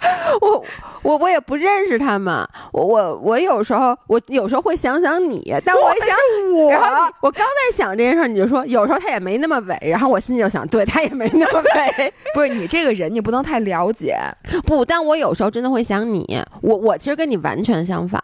[0.41, 0.63] 我
[1.01, 6.09] 我我也不认识他们，我我我有时候我有时候会想想你，但我一想
[6.55, 11.61] 我然后我刚在想这件事儿，你就说有时候他也没那么伟，然后我心里就想，对他也没那么
[11.97, 14.17] 伟，不是你这个人，你不能太了解。
[14.65, 16.25] 不，但我有时候真的会想你，
[16.61, 18.21] 我我其实跟你完全相反，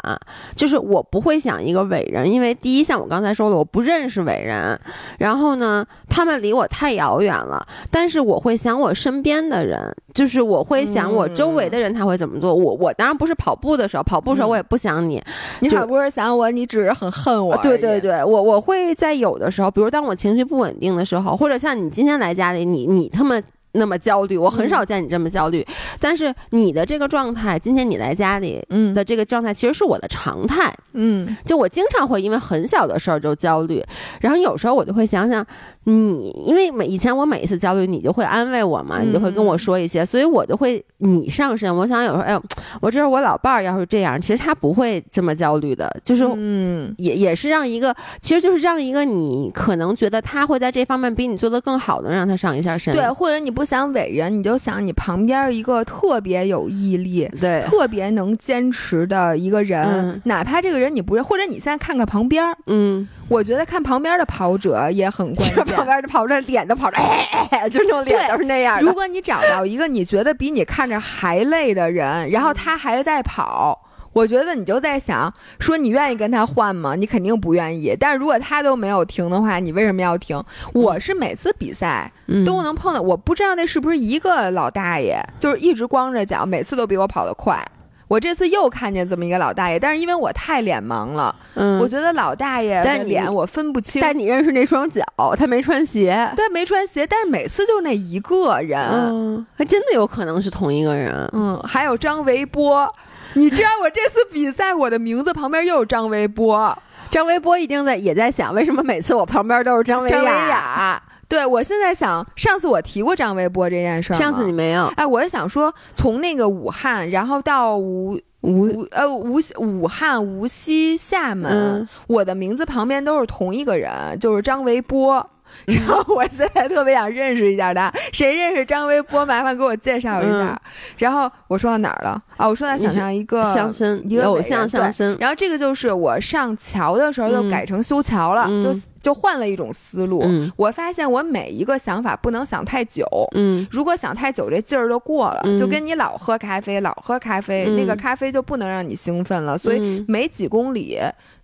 [0.55, 4.79] 就是我不会想一个伟人，因为第一，像我刚才说的，我不认识伟人，
[5.19, 15.23] 然后呢，他们离我太遥远了，但是我会想我身边的人，就是我会想我周围的人他会怎么做，我我当然不是跑步的时候，跑步的时候我也不想你，嗯
[15.61, 17.55] 你好不是想我，你只是很恨我。
[17.57, 23.39] 对对，对，我我会在有的时候，比如当我情绪不稳定的时候，或者像你今天来家里，你你他妈
[23.73, 25.65] 那么焦虑，我很少见你这么焦虑。
[25.99, 30.73] 但是你的这个状态，今天你来家里嗯的这个状态，其实是我的常态。
[30.93, 33.83] 嗯就我经常会因为很小的事儿就焦虑，
[34.21, 35.45] 然后有时候我就会想想
[35.83, 41.73] 你，因为每以前我每一次焦虑，你就会安慰我嘛，你就会跟我说一些，所以我就会你上身。
[41.73, 42.43] 我想有时候，哎呦，
[42.81, 52.93] 我这是我老伴儿要是这样，其实他不会这么焦虑的，就是嗯也也是让一个，其实就是让一个你可能觉得他会在这方面比你做得更好的，让他上一下身。
[52.95, 65.85] 对，或者你不想伟人，你就想你旁边一个特别有毅力、对，特别能坚持的一个人，嗯哪怕这个人你不认，或者你现在看看旁边儿，嗯，我觉得看旁边的跑者也很关键 旁。
[65.85, 68.81] 边的跑着脸都跑着，哎哎哎，就那种脸都是那样的。
[68.83, 73.85] 如果你找到一个你觉得比你看着还累的人，然后他还在跑。
[74.13, 76.95] 我觉得你就在想，说你愿意跟他换吗？
[76.95, 77.95] 你肯定不愿意。
[77.99, 80.41] 但是如果他都没有停的话，你为什么要停？
[80.73, 87.63] 我是每次比赛嗯都能碰到，我不知道那是不是一个老大爷，就是一直光着脚，每次都比我跑得快。
[88.07, 94.01] 我这次又看见这么一个老大爷，但是因为我太脸盲了，嗯，我觉得老大爷的脸我分不清。
[94.01, 95.03] 但你认识那双脚，
[95.37, 96.27] 他没穿鞋。
[96.35, 98.79] 但没穿鞋，但是每次就是那一个人。
[98.81, 101.13] 嗯，还真的有可能是同一个人。
[101.33, 102.91] 嗯，还有张维波，
[103.33, 106.77] 你知道我这次比赛，我的名字旁边又有张微波、
[107.11, 111.01] 张微波一定在也在想，为什么每次我旁边都是张维张维雅？
[111.27, 125.29] 对，我现在想，上次我提过张微波这件事儿上次你没有，哎，我是想说，从那个武汉，然后到无无无呃无锡武汉、无锡、厦门，嗯我的名字旁边都是同一个人，就是张维波。
[125.65, 130.29] 然后我现在特别想认识一下他，谁认识张微波，麻烦给我介绍一下。
[130.29, 130.59] 嗯
[130.97, 132.21] 然后我说到哪儿了？
[132.37, 140.21] 啊，我说到想象一个相声一个偶像伟人对上身，然后这个就是我上桥的时候就嗯改成修桥了，嗯就就换了一种思路。
[140.25, 149.57] 嗯我发现我每一个想法不能想太久，嗯如果想太久，这劲儿就过了，嗯就跟你老喝咖啡，老喝咖啡，嗯那个咖啡就不能让你兴奋了。
[149.57, 150.97] 所以嗯每几公里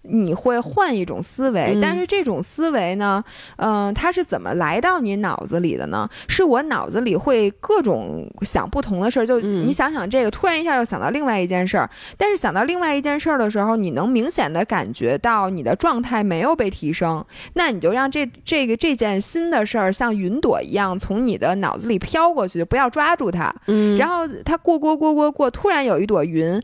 [0.09, 1.81] 你会换一种思维，嗯。
[1.81, 3.23] 但是这种思维呢，
[3.57, 6.09] 嗯、它是怎么来到你脑子里的呢？
[6.27, 9.65] 是我脑子里会各种想不同的事儿，就嗯。
[9.65, 23.53] 你想想这个，突然一下又想到另外一件事儿，但是想到另外一件事儿的时候，你能明显的感觉到你的状态没有被提升，那你就让这这个这件新的事儿像云朵一样从你的脑子里飘过去，就不要抓住它。
[23.67, 26.61] 嗯，然后它过过过过过，突然有一朵云，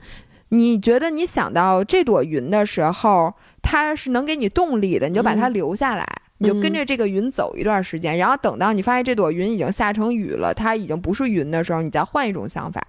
[0.53, 6.05] 你觉得你想到这朵云的时候，它是能给你动力的，你就把它嗯留下来。
[6.39, 12.81] 你就跟着这个云走一段时间，然后等到你发现这朵云已经下成雨了，它已经不是云的时候，你再换一种想法。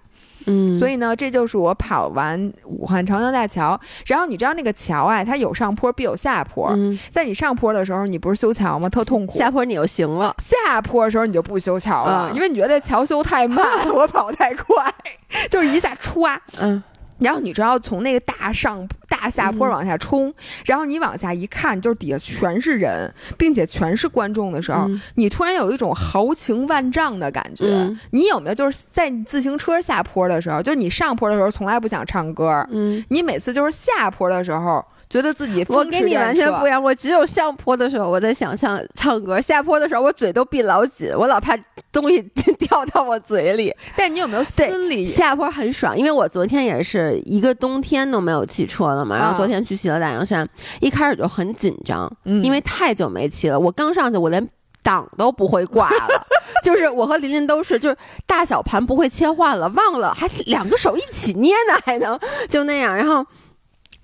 [0.47, 3.79] 嗯，所以呢，这就是我跑完武汉长江大桥。
[4.07, 6.71] 然后你知道那个桥啊，它有上坡必有下坡。
[6.71, 8.89] 嗯，在你上坡的时候，你不是修桥吗？
[8.89, 9.37] 特痛苦。
[9.37, 14.93] 下坡你就行了，下坡的时候你就不修桥了，嗯因为你觉得桥修太慢， 我跑太快，
[15.51, 16.37] 就是一下歘。
[16.59, 16.83] 嗯
[17.23, 20.33] 然后你知道从那个大上大下坡嗯往下冲，
[20.67, 27.65] 然后你往下一看，就是底下全是人，并且全是观众的时候，嗯你突然有一种豪情万丈的感觉。
[27.67, 33.05] 嗯你有没有就是在自行车下坡的时候，就是你上坡的时候从来不想唱歌，嗯。
[33.09, 41.55] 你每次就是下坡的时候觉得自己我跟你完全不一样，我只有上坡的时候我在想唱唱歌，下坡的时候我嘴都闭老紧，我老怕
[41.93, 42.23] 东西
[42.59, 43.71] 掉到我嘴里。
[43.95, 50.49] 但你有没有心里下坡很爽，因为我昨天也是一个冬天都没有骑车了嘛，然后啊昨天去骑了大洋山，
[50.81, 54.49] 一开始就很紧张，嗯因为太久没骑了，我刚上去我连
[54.83, 56.27] 档都不会挂了。
[56.65, 57.97] 就是我和琳琳都是，就是
[58.27, 63.23] 大小盘不会切换了，忘了还两个手一起捏呢，还能就那样，然后。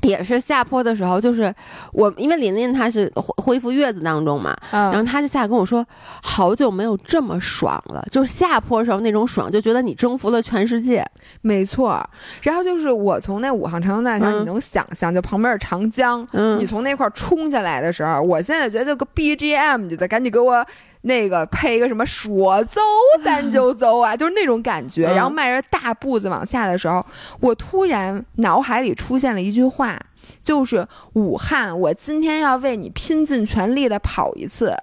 [0.02, 1.52] 也是下坡的时候，就是
[1.92, 5.84] 我，因为琳琳她是恢恢复月子当中嘛，嗯然后她就下来跟我说，
[6.22, 11.04] 好久没有这么爽了，就是下坡的时候那种爽，就觉得你征服了全世界。
[11.40, 12.02] 没错，
[12.42, 20.64] 然后就是我从那武汉长江大桥，嗯你能想象，就旁边是长江，嗯你从那块儿冲下来的时候，我现在觉得个 BGM 你得赶紧给我
[21.02, 22.80] 那个配一个什么说走
[23.24, 25.06] 咱就走啊，就是那种感觉。
[25.06, 27.04] 嗯然后迈着大步子往下的时候，
[27.40, 29.98] 我突然脑海里出现了一句话，
[30.42, 34.76] 就是武汉，我今天要为你拼尽全力的跑一次。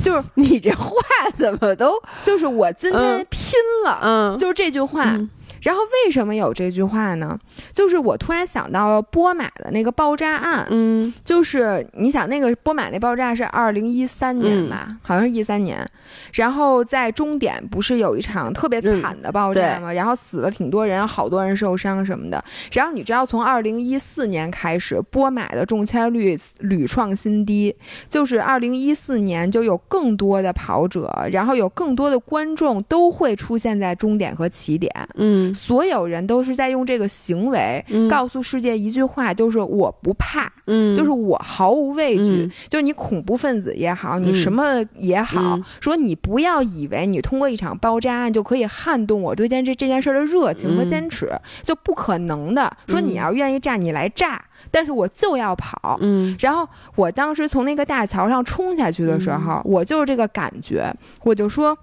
[0.00, 0.94] 就是你这话
[1.34, 3.52] 怎么都就是我今天嗯拼
[3.84, 5.04] 了，嗯就是这句话。
[5.06, 5.28] 嗯
[5.62, 7.38] 然后为什么有这句话呢？
[7.72, 15.88] 就是我突然想到了波马的那个爆炸案，嗯就是你想那个波马那爆炸是二零一三年吧，嗯好像是一三年，
[16.34, 19.92] 然后在终点不是有一场特别惨的爆炸吗？
[19.92, 22.42] 然后死了挺多人，好多人受伤什么的。
[22.72, 27.74] 然后你知道从二零一四年开始，波马的中签率屡创新低，
[28.08, 34.90] 就是二零一四年就有更多的跑者，然后有更多的观众都会出现在终点和起点。
[35.16, 42.42] 嗯所有人都是在用这个行为嗯告诉世界一句话，就是我不怕，嗯，就是我毫无畏惧。
[42.44, 51.30] 嗯就你恐怖分子也好，你嗯什么也好，嗯说你不要以为你通过一场爆炸案就可以撼动我对这件这这件事儿的热情和嗯坚持，
[51.62, 52.74] 就不可能的。
[52.86, 55.98] 说你嗯要是愿意炸，你来炸，但是我就要跑。
[56.00, 60.92] 嗯然后我当时从那个大桥上冲下去的时候，我就是这个感觉，
[61.24, 61.76] 我就说。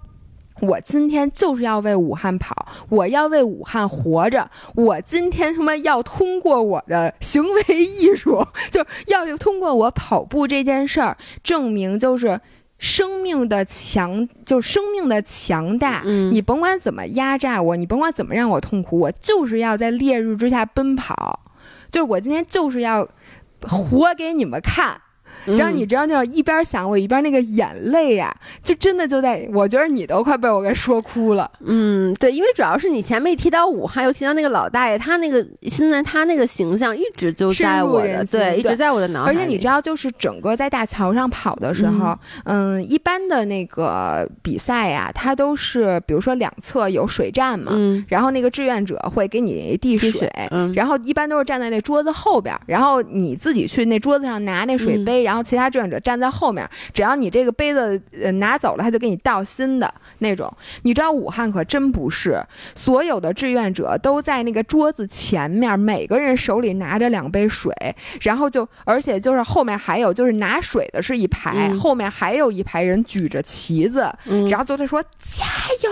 [0.60, 2.54] 我今天就是要为武汉跑，
[2.88, 4.50] 我要为武汉活着。
[4.74, 12.40] 我今天他妈要通过我的行为艺术，就是要通过我跑步这件事儿，证明就是
[12.78, 16.02] 生命的强，就是生命的强大。
[16.04, 21.40] 你甭管怎么压榨我，你甭管怎么让我痛苦，我就是要在烈日之下奔跑。
[21.90, 23.08] 就是我今天就是要
[23.62, 25.00] 活给你们看。
[25.46, 31.50] 然后你知道那种一边想我一边那个眼泪呀、就真的就在，我觉得你都快被我给说哭了。
[31.64, 39.38] 嗯，对，因为主要是你前面一提到武汉，又提到那个老大爷，他那个现在他那个形象一直就在我的对，一直在我的脑海里。
[39.38, 50.10] 而且你知道，就是整个在大桥上跑的时候，嗯一般的那个比赛呀、它都是比如说两侧有水站嘛，嗯，然后那个志愿者会给你递水。
[50.10, 60.52] 水，嗯，然后一般都是站在那桌子后边儿，然后你自己去那桌子上拿那水嗯杯，然后其他志愿者站在后面，只要你这个杯子呃拿走了，他就给你倒新的那种。
[60.82, 67.72] 你知道武汉可真不是，所有的志愿者都在那个桌子前面，每个人手里拿着两杯水，
[68.22, 75.44] 然后就而且就是后面还有就是拿水的是一排，嗯后面还有一排人举着旗子，嗯然后就在说加
[75.84, 75.90] 油，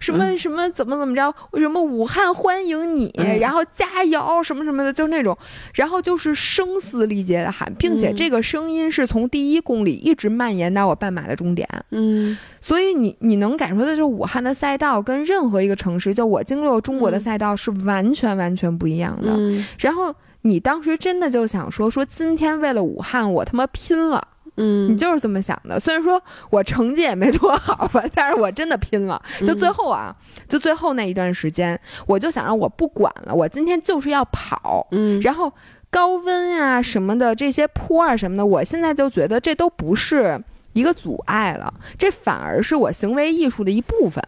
[0.00, 5.36] 什么什么怎么怎么着，什么武汉欢迎你，嗯然后加油什么什么的，就那种，
[5.74, 19.32] 然后就是声嘶力竭的喊，并且嗯这个声音是从第一公里一直蔓延到我半马的终点，嗯所以你你能感受到，就是武汉的赛道跟任何一个城市，就我经历过中国的嗯赛道是完全完全不一样的。
[19.36, 24.22] 嗯然后你当时真的就想说，说今天为了武汉，我他妈拼了。
[24.60, 25.78] 嗯，你就是这么想的。
[25.78, 26.20] 虽然说
[26.50, 29.20] 我成绩也没多好吧， 但是我真的拼了。
[29.46, 30.12] 就最后啊，
[30.48, 34.84] 就最后那一段时间，我就想让我不管了，我今天就是要跑。
[34.90, 35.52] 嗯，然后
[35.90, 40.38] 高温啊什么的这些坡啊什么的，我现在就觉得这都不是
[40.74, 44.22] 一个阻碍了，这反而是我行为艺术的一部分。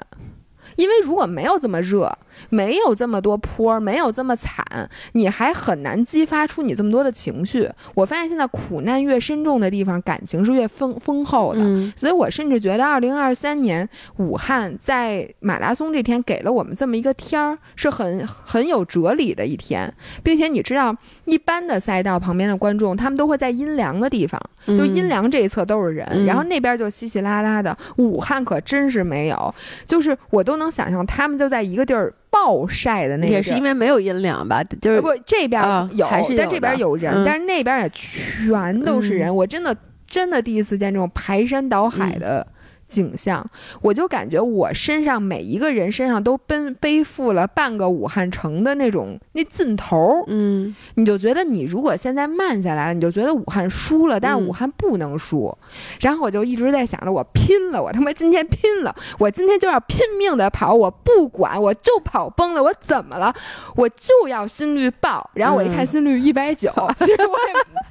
[0.77, 2.11] 因为如果没有这么热，
[2.49, 4.65] 没有这么多坡，没有这么惨，
[5.13, 7.69] 你还很难激发出你这么多的情绪。
[7.95, 11.61] 我发现现在苦难越深重的地方，感情是越丰丰厚的。
[11.61, 13.87] 嗯所以我甚至觉得，二零二三年
[14.19, 19.93] 武汉在马拉松这天给了我们这么一个天儿，是很很有哲理的一天，
[20.23, 20.97] 并且你知道，
[21.31, 26.27] 一般的赛道旁边的观众，他们都会在阴凉的地方，就阴凉这一侧都是人，嗯。
[26.27, 27.77] 然后那边就稀稀拉拉的。
[27.97, 29.55] 武汉可真是没有，
[29.87, 37.25] 就是我都能想象他们就在一个地儿暴晒的那个，也是因为没有阴凉吧，就是呃不，这边啊有，但这边的有人，嗯。
[37.25, 39.35] 但是那边也全都是人。
[39.35, 39.77] 我真的
[40.07, 42.21] 真的第一次见这种排山倒海嗯。
[42.21, 42.47] 的
[42.91, 43.49] 景象，
[43.81, 50.25] 我就感觉我身上每一个人身上都背背负了半个武汉城的那种那劲头儿。
[50.27, 55.57] 嗯你就觉得你如果现在慢下来了，你就觉得武汉输了，但是嗯武汉不能输。
[56.01, 63.33] 然后我就一直在想着，我拼了，我他妈今天拼了，我今天就要拼命的跑，我不管，我就跑崩了，我怎么了？
[63.77, 65.31] 我就要心率爆。
[65.35, 67.91] 然后我一看嗯心率一百九，其实我也。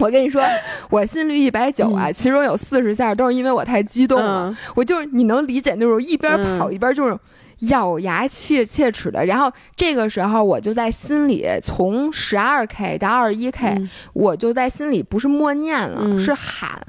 [0.00, 0.42] 我跟你说，
[0.90, 4.48] 我心率一百九啊，其中有四十下都是因为我太激动了。
[4.48, 4.56] 嗯。
[4.74, 7.16] 我就是你能理解那种一边跑嗯一边就是
[7.68, 16.80] 咬牙切切齿的，然后这个时候我就在心里从十二 k 到二十一 k，、嗯我就在心里不是默念了，嗯是喊，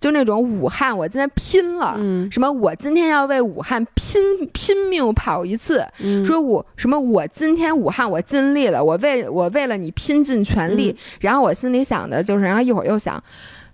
[0.00, 1.94] 就那种武汉，我今天拼了。
[1.98, 2.50] 嗯什么？
[2.50, 4.20] 我今天要为武汉拼
[4.52, 5.84] 拼命跑一次。
[6.00, 6.98] 嗯说我什么？
[6.98, 10.90] 我今天武汉我尽力了，我为我为了你拼尽全力。
[10.90, 13.22] 嗯然后我心里想的就是，然后一会儿又想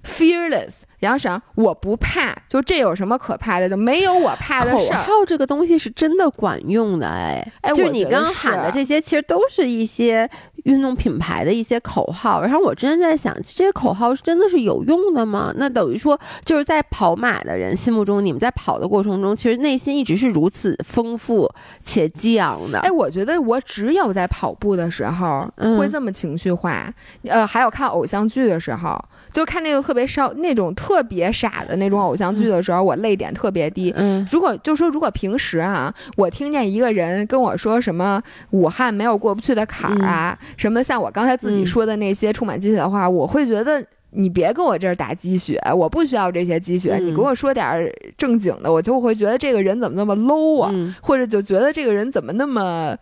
[0.08, 3.68] fearless，然后想我不怕，就这有什么可怕的？
[3.68, 5.02] 就没有我怕的事儿。
[5.02, 10.28] 号这个东西是真的管用的，哎，哎就是你刚刚喊的这些，其实都是一些
[10.68, 12.42] 运动品牌的一些口号。
[12.42, 15.52] 然后我之前在想，这些口号是真的是有用的吗？
[15.56, 21.50] 那等于说，就是在跑马的人心目中，你们在跑的过程中，其实内心一直是如此丰富
[21.82, 22.80] 且激昂的。
[22.80, 26.92] 哎，我觉得我只有在跑步的时候嗯会这么情绪化，
[27.24, 29.02] 呃，还有看偶像剧的时候，
[29.32, 33.92] 就看那个特别烧、那种特别傻的那种偶像剧的时候，我泪点特别低。
[33.96, 43.82] 嗯如果就说，如果平时啊，我听见一个人跟我说什么武汉没有过不去的坎儿啊，什么像我刚才自己嗯说的那些充满鸡血的话，我会觉得。
[44.10, 46.96] 你别跟我这儿打鸡血，我不需要这些鸡血。
[46.96, 52.96] 嗯你给我说点儿正经的，我就会觉得这个人怎么那么 low 啊，嗯或者就觉得这个人怎么那么，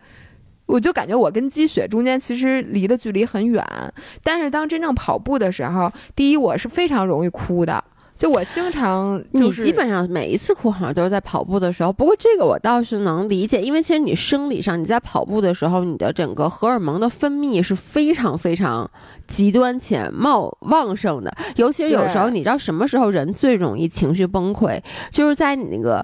[0.65, 3.63] 我就感觉我跟鸡血中间其实离的距离很远。
[4.21, 7.81] 但是当真正跑步的时候，第一我是非常容易哭的。
[8.17, 11.93] 就我经常，你基本上每一次哭好像都是在跑步的时候。
[11.93, 18.89] 不过这个我倒是能理解，因为其实你生理上你在跑步的时候，你的整个荷尔蒙的分泌是非常非常
[19.27, 21.31] 极端且茂旺盛的。
[21.57, 24.81] 尤其是有时候，你知道什么时候人最容易情绪崩溃？
[25.11, 26.03] 就是在你那个，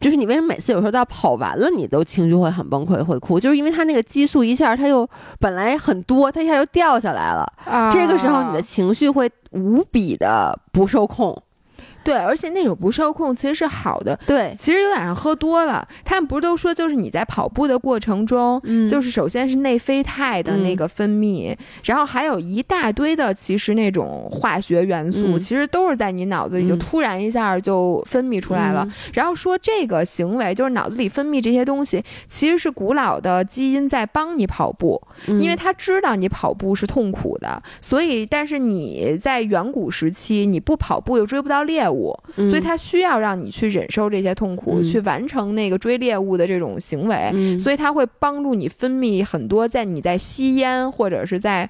[0.00, 3.40] 就是你为什么每次有时候到跑完了，你都情绪会很崩溃，会哭？
[3.40, 5.08] 就是因为他那个激素一下，他又
[5.40, 7.50] 本来很多，他一下又掉下来了。
[7.64, 11.34] 啊，这个时候你的情绪会无比的不受控。
[12.04, 14.18] 对，而且那种不受控其实是好的。
[14.26, 15.86] 对，其实有点像喝多了。
[16.04, 28.86] 他们不是都说，就是你在跑步的过程中，嗯，就是首先是内啡肽的那个分泌，然后还有一大堆的其实那种化学元素，其实都是在你脑子里就突然一下就分泌出来了。
[29.14, 41.93] 然后说这个行为就是脑子里分泌这些东西，其实是古老的基因在帮你跑步，因为他知道你跑步是痛苦的，所以但是你在远古时期你不跑步又追不到猎物。
[41.94, 51.68] 物，所以他需要让你去忍受这些痛苦，去完成那个追猎物的这种行为，所以他会帮助你分泌很多在你在吸烟或者是在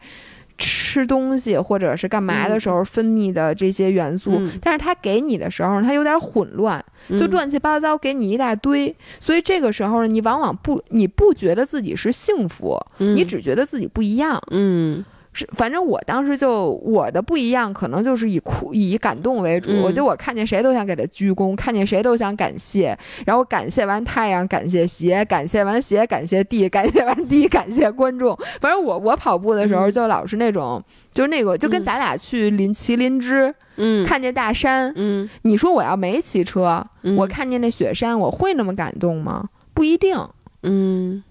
[0.57, 4.41] 吃东西或者是干嘛的时候分泌的这些元素。
[4.63, 6.83] 但是他给你的时候，他有点混乱，
[7.19, 14.41] 就乱七八糟给你一大堆，所以这个时候呢，你往往不你不觉得自己是幸福，你只觉得自己不一样。
[14.53, 15.05] 嗯。
[15.37, 19.71] 是，反正我当时就我的不一样，可能就是以哭以感动为主。
[19.83, 22.97] 我就我看见谁都想给他鞠躬，看见谁都想感谢。
[23.27, 28.39] 然后感谢完太阳，感谢鞋，感谢完鞋，感谢地，感谢完地，感谢观众。
[28.61, 30.81] 反正我我跑步的时候就老是那种，
[31.11, 39.49] 就是那个就跟咱俩去林骑林芝，嗯，看见大山，嗯，你说我要没骑车，我看见那雪山，我会那么感动吗？
[39.75, 40.17] 不一定，
[40.63, 41.25] 嗯，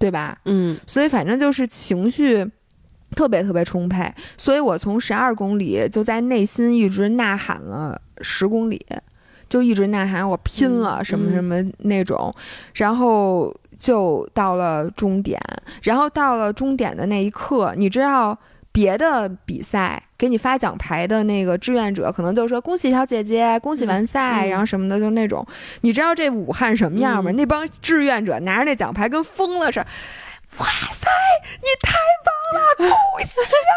[0.00, 0.38] 对吧？
[0.44, 2.50] 嗯，所以反正就是情绪。
[3.14, 8.84] 特别特别充沛，所以我从十二公里就在内心一直呐喊了十公里，
[9.48, 12.34] 就一直呐喊我拼了什么什么那种，
[12.74, 15.40] 然后就到了终点，
[15.82, 18.36] 然后到了终点的那一刻，你知道
[18.72, 25.46] 别的比赛给你发奖牌的那个志愿者可能就说恭喜小姐姐，恭喜完赛，然后什么的就那种，
[25.82, 27.30] 你知道这武汉什么样吗？
[27.32, 29.86] 那帮志愿者拿着那奖牌跟疯了似的。
[30.58, 31.10] 哇塞，
[31.62, 33.74] 你太棒了，恭喜啊！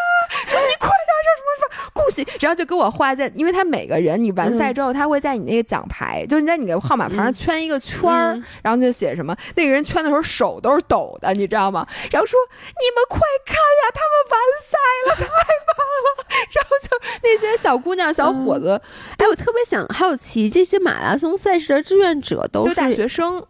[0.48, 11.86] 说你快点，说什么什么恭喜，然后就给我画在，因为他每个人你完赛之后，他会在你那个奖牌，就是你在你的号码牌上圈一个圈儿，然后就写什么，那个人圈的时候手都是抖的，你知道吗？
[12.12, 15.26] 然后说你们快看呀，他们完赛了，太
[15.66, 15.76] 棒
[16.06, 16.26] 了！
[16.52, 16.90] 然后就
[17.24, 18.80] 那些小姑娘、小伙子，
[19.18, 23.46] 哎，我特别想好奇，这些马拉松赛事的志愿者都是大学生。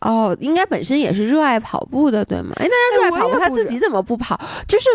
[0.00, 2.52] 哦，应该本身也是热爱跑步的，对吗？
[2.56, 4.40] 哎，那他热爱跑步，他自己怎么不跑？
[4.66, 4.88] 就是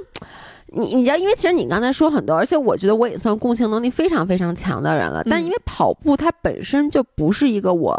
[0.68, 5.24] 你，你知道，因为其实你刚才说很多，而且我觉得我也算共情能力非常非常强的人了。
[5.30, 7.96] 但因为跑步它本身就不是一个我。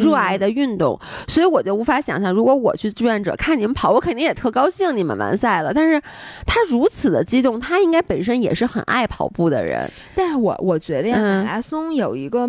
[0.00, 0.98] 热爱的运动，
[1.28, 5.72] 所以我就无法想象，如果我去志愿者看你们跑，我肯定也特高兴你们完赛了。
[5.72, 6.00] 但是
[6.46, 9.90] 他如此的激动，他应该本身也是很爱跑步的人。
[10.14, 12.48] 但是我我觉得呀，马拉松有一个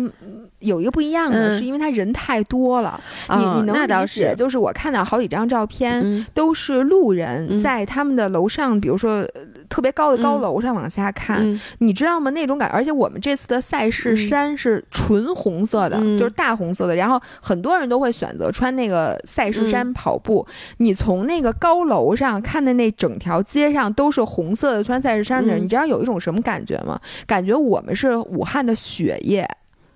[0.58, 3.00] 有一个不一样的，是因为他人太多了。
[3.28, 4.34] 你你能理解？
[4.36, 9.26] 就是我看到好几张照片，都是路人在他们的楼上，比如说
[9.72, 12.30] 特别高的高楼上往下看，你知道吗？
[12.32, 17.18] 那种感，而且我们这次的赛事山是纯红色的，就是大红色的，然后。
[17.40, 20.46] 很多人都会选择穿那个赛事衫跑步。
[20.78, 27.00] 你从那个高楼上看的那整条街上都是红色的穿赛事衫的人，你知道有一种什么感觉吗？
[27.26, 29.48] 感觉我们是武汉的血液。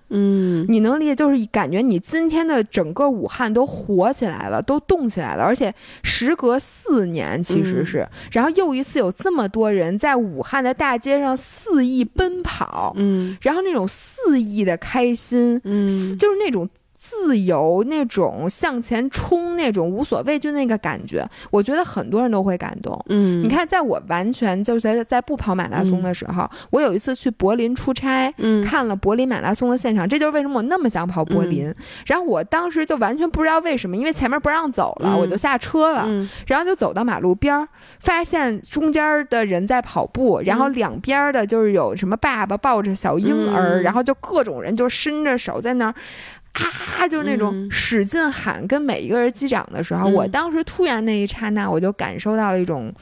[0.09, 1.15] 嗯，你能理解？
[1.15, 12.93] 就是感觉你今天的整个武汉都火起来了，都动起来了，而且时隔四年，其实是，然后又一次有这么多人在武汉的大街上肆意奔跑。
[12.97, 15.87] 嗯，然后那种肆意的开心，嗯，
[16.17, 16.69] 就是那种。
[16.97, 22.99] 自由那种向前冲那种无所畏惧那个感觉，我觉得很多人都会感动。
[23.09, 31.71] 嗯，你看，在我完全就是在在不跑马拉松的时候，我有一次去柏林出差，嗯，看了柏林马拉松的现场，这就是为什么我那么想跑柏林。
[32.07, 36.07] 然后我当时就完全不知道为什么，因为前面不让走了，我就下车了，
[36.47, 37.67] 然后就走到马路边儿，
[37.99, 45.93] 发现中间的人在跑步，然后两边的就是有什么爸爸抱着小婴儿，然后就各种人就伸着手在那儿。
[46.53, 52.93] 啊，就是那种使劲喊，跟每一个人击掌的时候，我当时突然那一刹那，我就感受到了一种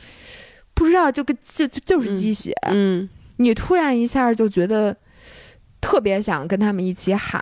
[0.74, 2.54] 不知道，就跟就就是鸡血。
[2.72, 4.96] 嗯，你突然一下就觉得
[5.80, 7.42] 特别想跟他们一起喊，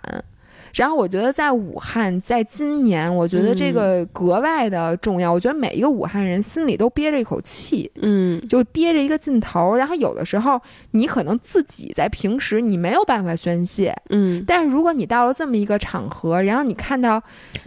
[0.74, 5.32] 然后我觉得在武汉，在今年，我觉得这个格外的重要。
[5.32, 9.76] 我觉得每一个武汉人心里都憋着一口气，嗯就憋着一个劲头。
[9.76, 10.60] 然后有的时候，
[10.92, 17.22] 你可能自己在平时你没有办法宣泄，嗯，但是如果你到了这么一个场合，然后你看到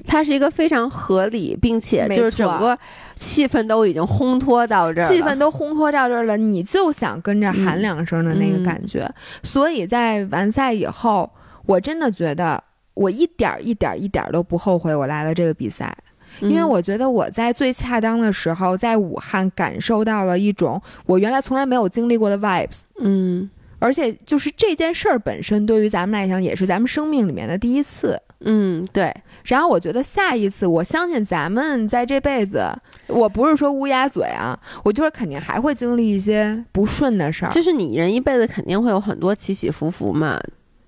[0.06, 2.76] 它是一个非常合理，并且就是整个
[3.16, 9.08] 气氛都已经烘托到这儿，气氛都烘托到这儿了，你就想跟着喊嗯两声的那个嗯感觉。
[9.44, 11.30] 所以在完赛以后，
[11.66, 12.62] 我真的觉得
[12.96, 15.96] 我一点儿一点儿一点儿都不后悔我来了这个比赛。
[16.40, 23.48] 嗯，因为我觉得我在最恰当的时候，在武汉感受到了一种我原来从来没有经历过的 vibes，嗯。
[23.78, 28.18] 而且就是这件事儿本身对于咱们来讲也是咱们生命里面的第一次。
[28.40, 32.66] 嗯对，然后我觉得下一次，我相信咱们在这辈子，
[33.06, 40.40] 我不是说乌鸦嘴啊，我就是肯定还会经历一些不顺的事儿，就是你人一辈子肯定会有很多起起伏伏嘛，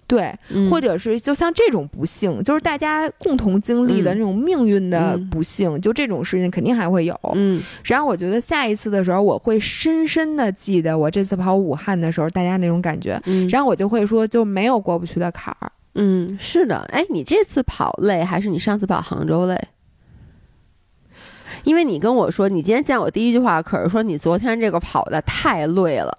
[0.09, 7.15] 对，嗯或者是就像这种不幸，就是大家共同经历的嗯那种命运的嗯不幸，就这种事情肯定还会有。
[7.35, 13.21] 嗯然后我觉得下一次的时候，我会深深的记得我这次跑武汉的时候，大家那种感觉。
[13.27, 15.71] 嗯，然后我就会说，就没有过不去的坎儿。
[15.95, 19.59] 嗯是的，哎，你这次跑累还是你上次跑杭州累？
[21.65, 26.17] 因为你跟我说，你今天见我第一句话可是说你昨天这个跑的太累了，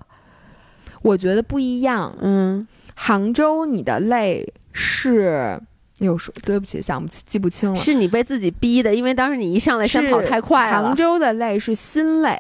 [1.02, 2.14] 我觉得不一样。
[2.22, 2.68] 嗯
[3.02, 5.58] 杭州你的累是，
[6.00, 7.76] 又说对不起，想不起记不清了。
[7.80, 12.38] 是你被自己逼的，因为当时你一上来先是跑太快了杭，州的累是心累，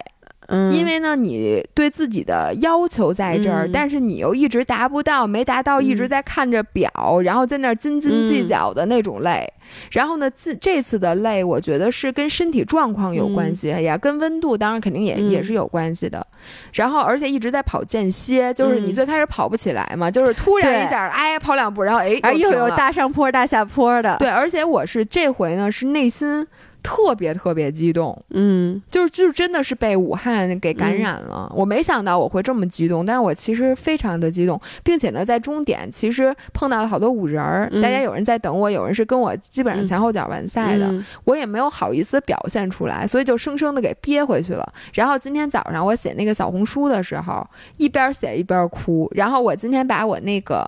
[0.49, 3.71] 嗯，因为呢，你对自己的要求在这儿，嗯。
[3.71, 6.09] 但是你又一直达不到，没达到，一直嗯。
[6.09, 9.47] 在看着表，然后在那儿斤斤计较的那种累。
[9.91, 16.25] 然后呢，这这次的累，我觉得是跟身体状况有关系，也跟温度，当然肯定也、嗯也是有关系的。
[16.73, 18.93] 然后，而且一直在跑间歇，就是你嗯。
[18.93, 26.45] 最开始跑不起来嘛，就是突然一下，哎，跑两步，然后哎，而又有大上坡大下坡的，对，而且我是这回呢，是内心
[26.81, 28.81] 特别特别激动，嗯。
[28.89, 31.51] 就是就真的是被武汉给感染了。
[31.55, 37.81] 我没想到我会这么激动，但是我其实非常的激动，并且呢，在终点其实碰到了好多五人儿，嗯。
[37.81, 41.05] 大家有人在等我，有人是跟我基本上前后脚完赛的，嗯。
[41.25, 44.73] 我也没有好意思表现出来，所以就生生的给憋回去了。
[44.93, 47.45] 然后今天早上我写那个小红书的时候，
[47.77, 49.09] 一边写一边哭。
[49.13, 50.65] 然后我今天把我那个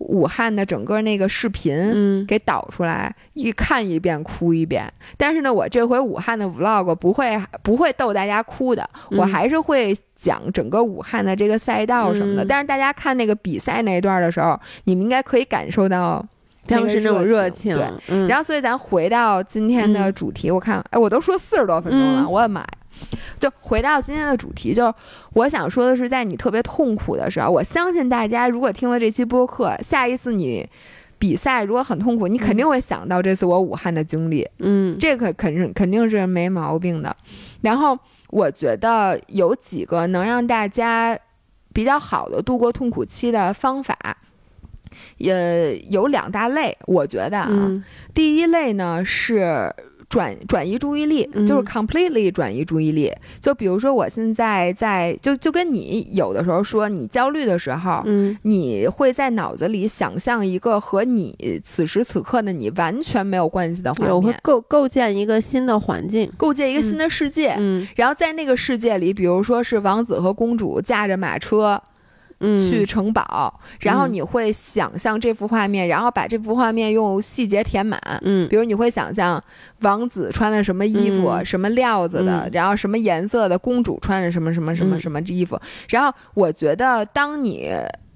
[0.00, 1.74] 武汉的整个那个视频。
[1.94, 4.84] 嗯给导出来，一看一遍哭一遍。
[5.16, 12.44] 但是呢，我这回武汉的 vlog 不会不会逗大家哭的，我嗯还是会讲整个武汉的这个赛道什么的。
[12.44, 16.24] 嗯但是大家看那个比赛那一段的时候，你们应该可以感受到
[16.66, 22.66] 当时那种热情，对，嗯，然后，所以咱回到今天的嗯主题，我看，哎，我都说四十多分钟了，嗯我的妈呀！
[23.38, 24.94] 就回到今天的主题，就是
[25.32, 30.68] 我想说的是，在你特别痛苦的时候，我相信大家如果听了这期播客，下一次你
[31.18, 37.14] 比赛如果很痛苦，你肯定会想到这次我武汉的经历，嗯这个肯定肯定是没毛病的。
[37.60, 37.98] 然后
[38.28, 41.18] 我觉得有几个能让大家
[41.72, 43.96] 比较好的度过痛苦期的方法。
[45.18, 47.82] 也有两大类，我觉得啊，嗯
[48.12, 49.72] 第一类呢是
[50.10, 53.10] 转转移注意力，嗯就是 completely 转移注意力。
[53.40, 61.34] 就比如说我现在在，就就跟你有的时候说，你焦虑的时候，嗯你会在脑子里想象一个和你
[61.64, 67.54] 此时此刻的你完全没有关系的画我会，构构建一个新的环境，构建一个新的世界。
[67.58, 71.80] 嗯然后在那个世界里，比如说是王子和公主驾着马车嗯，
[72.40, 74.12] 去城堡，然后嗯。
[74.12, 78.00] 你会想象这幅画面，然后把这幅画面用细节填满。
[78.22, 78.48] 嗯。
[78.48, 79.42] 比如你会想象
[79.80, 81.44] 王子穿的什么衣服，嗯。
[81.44, 82.50] 什么料子的，嗯。
[82.52, 85.00] 然后什么颜色的公主穿着什么什么什么嗯。
[85.00, 85.60] 什么衣服。
[85.88, 87.70] 然后我觉得，当你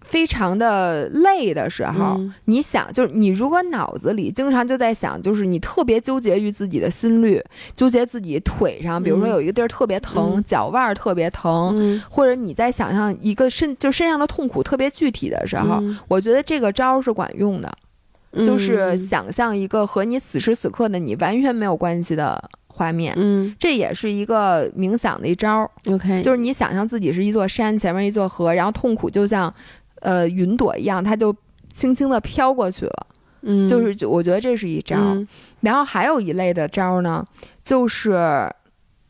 [0.04, 7.42] 非常的累的时候，嗯你想，就是你如果脑子里经常就在想，就是你特别纠结于自己的心率，
[7.74, 11.74] 纠结自己腿上，比如说嗯有一个地儿特别疼，嗯脚腕儿特别疼。
[11.76, 17.72] 嗯或者你在想象一个身就身上的痛苦特别具体的时候，嗯我觉得这个招儿是管用的。
[18.44, 25.70] 就是嗯想象一个和你此时此刻的你完全没有关系的画面，嗯这也是一个冥想的一招儿。
[25.88, 29.54] ，OK，就是你想象自己是一座山，前面一座河，然后痛苦就像
[30.04, 31.34] 呃云朵一样，它就
[31.72, 33.06] 轻轻地飘过去了。
[33.42, 34.96] 嗯就是我觉得这是一招。
[34.96, 35.26] 嗯
[35.60, 37.26] 然后还有一类的招儿呢，
[37.62, 38.48] 就是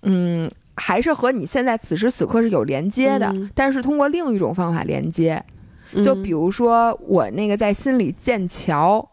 [0.02, 0.50] 嗯。
[0.76, 5.40] 还是和你现在此时此刻是有连接的，嗯但是通过另一种方法连接。
[6.02, 9.08] 就比如说我那个在心里建桥，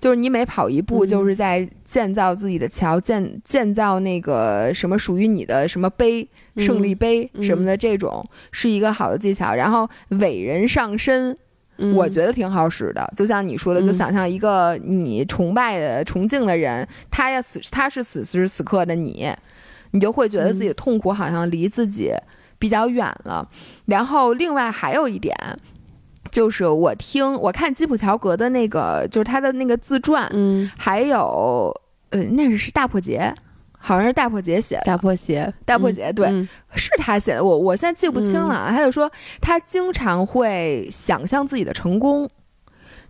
[0.00, 9.54] 就是你每跑一步嗯就是在建造自己的桥，建建造那个什么属于你的什么碑、胜利碑嗯什么的，这种是一个好的技巧。
[9.54, 9.88] 然后
[10.20, 11.36] 伟人上身，
[11.78, 13.12] 嗯我觉得挺好使的。
[13.16, 19.30] 就像你说的，就嗯想象一个你崇拜的、崇敬的人，他要此他是此时此刻的你，
[19.92, 22.12] 你就会觉得自己的痛苦好像离自己
[22.58, 23.48] 比较远了。
[23.86, 25.34] 然后另外还有一点。
[26.30, 31.72] 就是我听我看基普乔格的那个，就是他的那个自传，嗯，还有
[32.10, 33.32] 呃，那是是大破节，
[33.86, 38.70] 好像是大破节写的，大破鞋，大破节对嗯是他写的，我我现在记不清了啊。
[38.70, 39.10] 他就说
[39.42, 42.26] 他经常会想象自己的成功，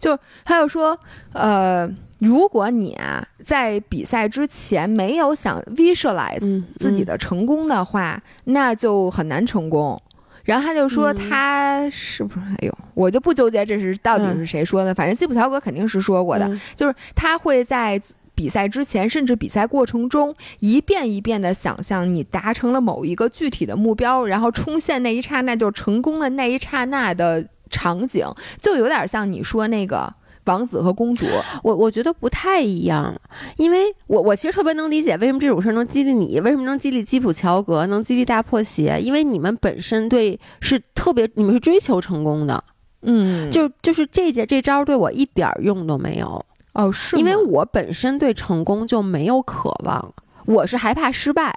[0.01, 0.99] 就他就说，
[1.33, 10.01] 呃，如果你啊在比赛之前没有想 visualize 嗯自己的成功的话，那就很难成功。
[10.43, 12.41] 然后他就说嗯他是不是？
[12.41, 17.99] 哎呦，我就不纠结这是到底是谁说的，反正基普乔格肯定是说过的，嗯就是他会在
[18.35, 28.27] 比赛之前，甚至比赛过程中，一遍一遍的想象你达成了某一个具体的目标，然后冲线那一刹那就成功的那一刹那的场景，
[28.61, 30.13] 就有点像你说那个
[30.45, 31.25] 王子和公主。
[31.63, 33.15] 我我觉得不太一样，
[33.57, 42.63] 因为我我其实特别能理解为什么这种事儿能激励你，为什么能激励基普乔格，能激励大破鞋，因为你们本身对是特别，你们是追求成功的，
[43.03, 46.45] 嗯就就就是这届这招对我一点儿用都没有，
[46.75, 50.13] 哦是吗，因为我本身对成功就没有渴望，
[50.47, 51.57] 我是害怕失败，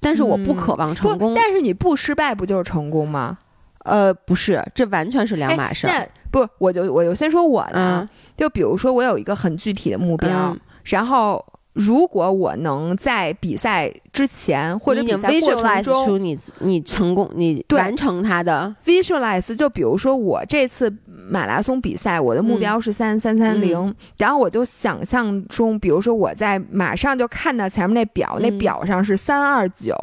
[0.00, 1.34] 但是我不嗯渴望成不功。
[1.34, 3.38] 但是你不失败不就是成功吗？
[3.84, 5.86] 呃，不是，这完全是两哎码事
[6.32, 11.44] 不，我就我就先说我的啊，嗯就比如说我有一个很具体的目标，嗯然后
[11.76, 20.92] 如果我能在比赛之前或者你比赛过程中出你你成功，你完成它的，visualize，就比如说我这次
[21.28, 23.62] 马拉松比赛，我的目标是三三三嗯。
[23.62, 28.56] 零，然后我就想象中，比如说我在马上就看到前面那表，那嗯。
[28.58, 29.94] 表上是三二九，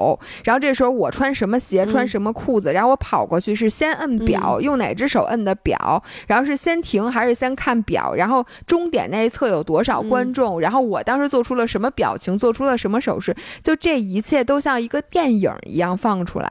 [0.44, 1.88] 然后这时候我穿什么鞋，嗯。
[1.88, 10.34] 穿什么裤子，然后我跑过去是先摁表，用哪只手摁的表，然后是先停还是先看表，然后终点那一侧有多少观嗯。
[10.34, 16.50] 众，然后我当时做出了什么表情，做出了什么手势，就这一切都像一个电影一样放出来。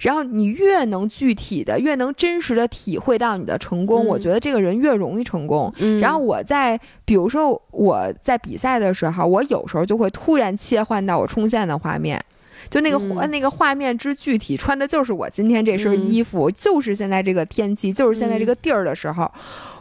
[0.00, 5.72] 然后你越能具体的、越能真实的体会到你的成功，嗯我觉得这个人越容易成功。
[5.78, 12.22] 嗯然后我在，比如说我在比赛的时候，我有时候就会突然切换到我冲线的画面。
[12.68, 19.30] 就那个那个画面之具体，穿的就是我今天这身嗯衣服，就是现在这个天气，就是现在这个地儿的时候，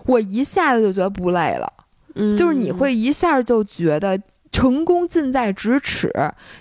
[0.05, 1.71] 我一下子就觉得不累了。
[2.13, 4.17] 嗯就是你会一下就觉得
[4.55, 6.09] 成功近在咫尺，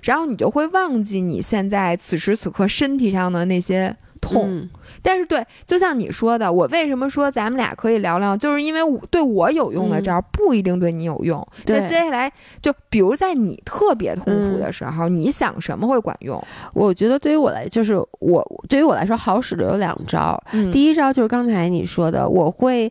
[0.03, 4.47] 然后你就会忘记你现在此时此刻身体上的那些痛。
[4.49, 4.68] 嗯
[5.01, 11.47] 但是对，就像你说的，我为什么说咱们俩可以聊聊，就是因为我对我有用的招儿不一定对你有用。
[11.66, 12.32] 那接下来
[12.62, 16.42] 就比如在你特别痛苦的时候，你想什么会管用？
[16.72, 20.42] 我觉得对于我来，就是我对于我来说好使的有两招。
[20.53, 22.90] 嗯第一招就是刚才你说的，我会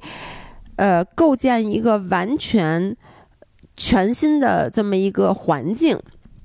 [0.76, 2.96] 呃构建一个完全
[3.84, 6.00] 全新的这么一个环境。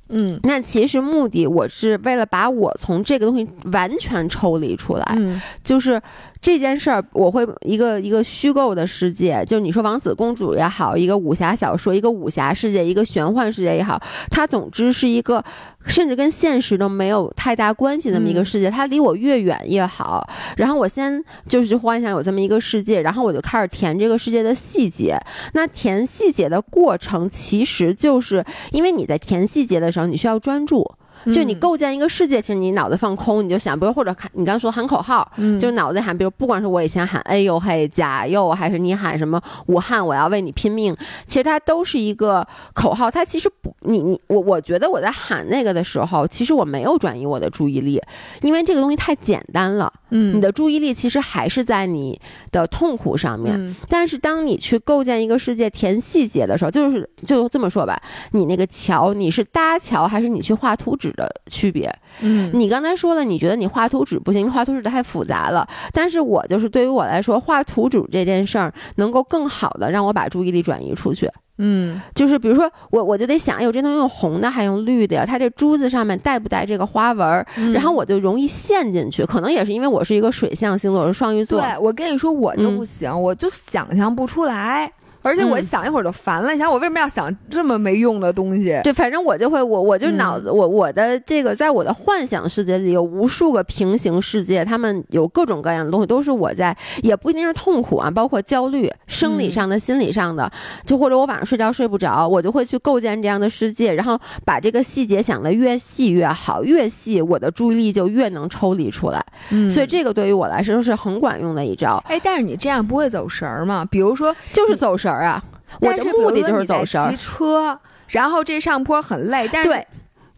[0.08, 0.40] 嗯。
[0.42, 5.40] 那其实目的我是为了把我从这个东西完全抽离出来，嗯。
[5.62, 6.00] 就是
[6.40, 15.44] 这件事儿，我会一个一个虚构的世界，就你说王子公主也好，一个武侠小说，一个武侠世界，一个玄幻世界也好，它总之是一个
[15.86, 20.24] 甚至跟现实都没有太大关系的那么一个嗯世界，它离我越远越好。
[20.56, 25.18] 然后我先就是幻想有这么一个世界，然后我就开始填这个世界的细节。
[25.54, 30.88] 那填细节的过程，其实就是因为你在填细节的时候，你需要专注。
[31.26, 40.96] 就你嗯构建一个世界，其实你脑子放空，你就想，比如或者喊你刚刚说喊口号，嗯就脑子喊，比如不管是我以前喊哎呦嘿加油，还是你喊什么武汉我要为你拼命，
[41.26, 43.10] 其实它都是一个口号。
[43.10, 48.00] 它其实不，你你我我觉得我在喊那个的时候，其实我没有转移我的注意力，
[48.42, 49.92] 因为这个东西太简单了。
[50.10, 52.18] 嗯你的注意力其实还是在你
[52.50, 53.54] 的痛苦上面。
[53.58, 58.00] 嗯但是当你去构建一个世界填细节的时候，就是就这么说吧，
[58.32, 61.92] 你那个桥你是搭桥还是你去画图纸的区别？
[62.20, 65.66] 嗯你刚才说了，你觉得你画图纸不行，因为画图纸太复杂了。
[65.92, 71.30] 但是我就是对于我来说，画图纸这件事儿能够更好的让我把注意力转移出去。
[71.60, 75.24] 嗯就是比如说我我就得想，哎呦，这东西用红的还用绿的呀？
[75.26, 77.46] 它这珠子上面带不带这个花纹？
[77.56, 79.24] 嗯然后我就容易陷进去。
[79.24, 81.60] 可能也是因为我是一个水象星座，我是双鱼座。
[81.60, 84.92] 对，我跟你说，我就嗯不行，我就想象不出来。
[85.28, 85.64] 而且我嗯。
[85.64, 88.80] 想一会儿就烦了，你想我为什么要想这么没用的东西？
[88.82, 90.16] 对，反正我就会，我我就嗯。
[90.16, 99.52] 脑子，我我的这个，在我的幻想世界里有无数个平行世界，他们有各种各样的东西，都是我在，也不一定是痛苦啊，包括焦虑，生理嗯。
[99.52, 100.50] 上的、心理上的，
[100.86, 109.70] 就或者我晚上睡觉睡不着，我就会去构建这样的世界，然后把这个细节想得越细越好，越细我的注意力就越能抽离出来，嗯。
[109.70, 113.84] 所以这个对于我来说是很管用的一招，哎，但是你这样不会走神儿吗？
[113.90, 115.42] 比如说，就是走神儿啊，
[115.80, 117.16] 我的目的就是走神儿骑。
[117.16, 119.86] 车，然后这上坡很累，但是对，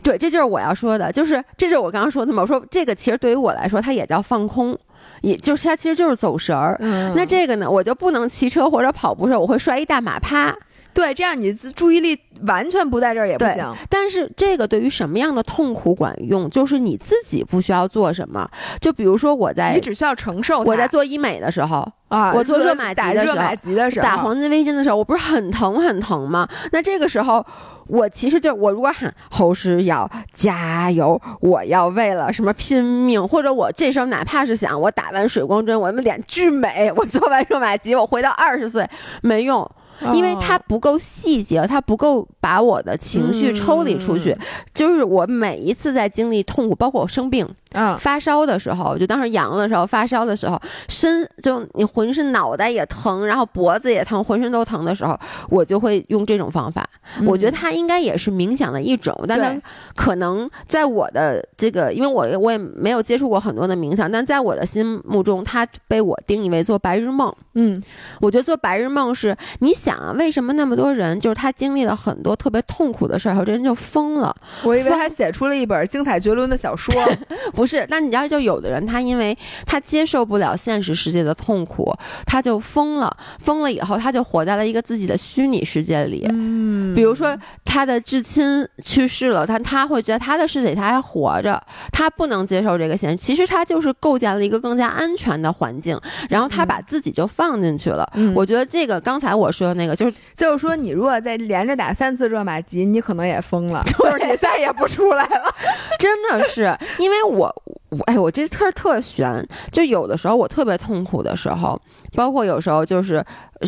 [0.02, 2.42] 对，这就是我要说的，就是这就是我刚刚说的嘛。
[2.42, 4.76] 我说这个其实对于我来说，它也叫放空，
[5.20, 6.76] 也就是它其实就是走神儿。
[6.80, 10.54] 嗯，那这个呢，我就不能骑车或者跑步的时候，我会摔一大马趴。
[10.94, 13.74] 对，这样你自注意力完全不在这儿也不对行。
[13.88, 16.48] 但是这个对于什么样的痛苦管用？
[16.50, 18.48] 就是你自己不需要做什么。
[18.80, 20.60] 就比如说我在你只需要承受。
[20.60, 26.48] 我在做医美的时候，啊，我做热玛吉打的时候玛吉的时候，打黄金微针的时候，我不是很疼很疼吗？
[26.72, 27.44] 那这个时候，
[27.86, 38.86] 我其实就我如果喊侯诗瑶加油，我要为了什么拼命，或者我这时候哪怕是想我打完水光针，我他妈脸巨美，我做完热玛吉，我回到二十岁
[39.22, 39.68] 没用，
[40.12, 44.30] 因为它哦不够细节，它不够把我的情绪抽离出去。
[44.32, 44.38] 嗯
[44.74, 55.18] 就是我每一次在经历痛苦，包括我生病、嗯发烧的时候，就当时阳的时候，发烧的时候，身就你浑身脑袋也疼，然后脖子也疼，浑身都疼的时候，
[55.48, 56.88] 我就会用这种方法。
[57.26, 59.60] 我觉得它应该也是冥想的一种，但它
[59.94, 67.32] 可能在我的这个，因为我我也没有接触过很多的冥想，但在我的心目中，它被我定义为做白日梦。
[67.54, 67.82] 嗯
[68.20, 74.34] 我觉得做白日梦是，你想啊，为什么那么多人就是他经历了很多特别痛苦的事儿后，这人就疯了？
[74.62, 76.94] 我以为他写出了一本精彩绝伦的小说。
[77.60, 79.36] 不是，那你知道，就有的人他因为
[79.66, 81.94] 他接受不了现实世界的痛苦，
[82.24, 83.14] 他就疯了。
[83.38, 86.26] 疯了以后，他就活在了一个自己的虚拟世界里。
[86.30, 93.16] 嗯比如说，他的至亲去世了，他他会觉得他的世界他还活着，他不能接受这个现实。
[93.18, 96.00] 其实他就是构建了一个更加安全的环境，
[96.30, 98.10] 然后他把自己就放进去了。
[98.14, 105.54] 嗯我觉得这个刚才我说的那个，就是就是说，你如果再连着打三次热玛吉，你可能也疯了， 就是你再也不出来了。
[105.98, 107.49] 真的是因为我
[107.90, 111.80] 我哎，我这特特悬，就有的时候我特别痛苦的时候，
[112.14, 113.24] 包括有时候就是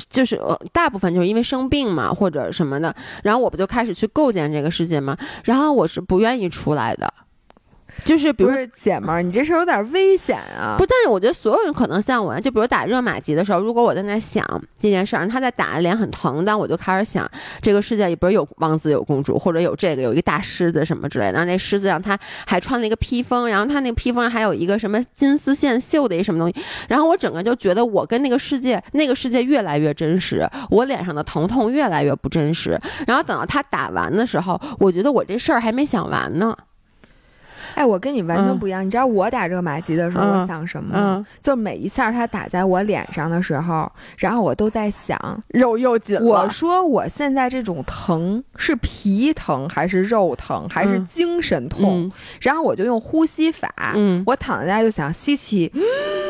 [0.09, 7.12] 就是呃，大部分就是因为生病嘛或者什么的，然后我不就开始去构建这个世界嘛，然后我是不愿意出来的。
[8.05, 10.76] 就是比如说姐们儿，你这事儿有点危险啊！
[10.76, 14.45] 不，但是我觉得所有人可能像我，就比如打热玛吉的时候，如果我在那想
[14.80, 17.30] 这件事儿，他在打脸很疼，但我就开始想，
[17.61, 26.55] 这个世界里不是有王子有公主，或者有这个有一个大狮子什么之类的，然后那狮子上他还穿了一个披风，然后他那个披风上还有一个什么金丝线绣的一什么东西，
[26.88, 32.76] 然后我整个就觉得我跟那个世界那个世界越来越真实，我脸上的疼痛越来越不真实，
[33.07, 36.57] 然后等到他打完的时候，我觉得我这事儿还没想完呢，
[37.75, 38.85] 哎，我跟你完全嗯不一样。
[38.85, 41.16] 你知道我打热玛吉的时候，嗯我想什么吗？
[41.18, 45.18] 嗯，就每一下它打在我脸上的时候，然后我都在想，
[45.49, 52.03] 肉又紧了，我说我现在这种疼是皮疼还是肉疼还是嗯精神痛？
[52.07, 55.73] 嗯然后我就用呼吸法，嗯我躺在那儿就想吸气，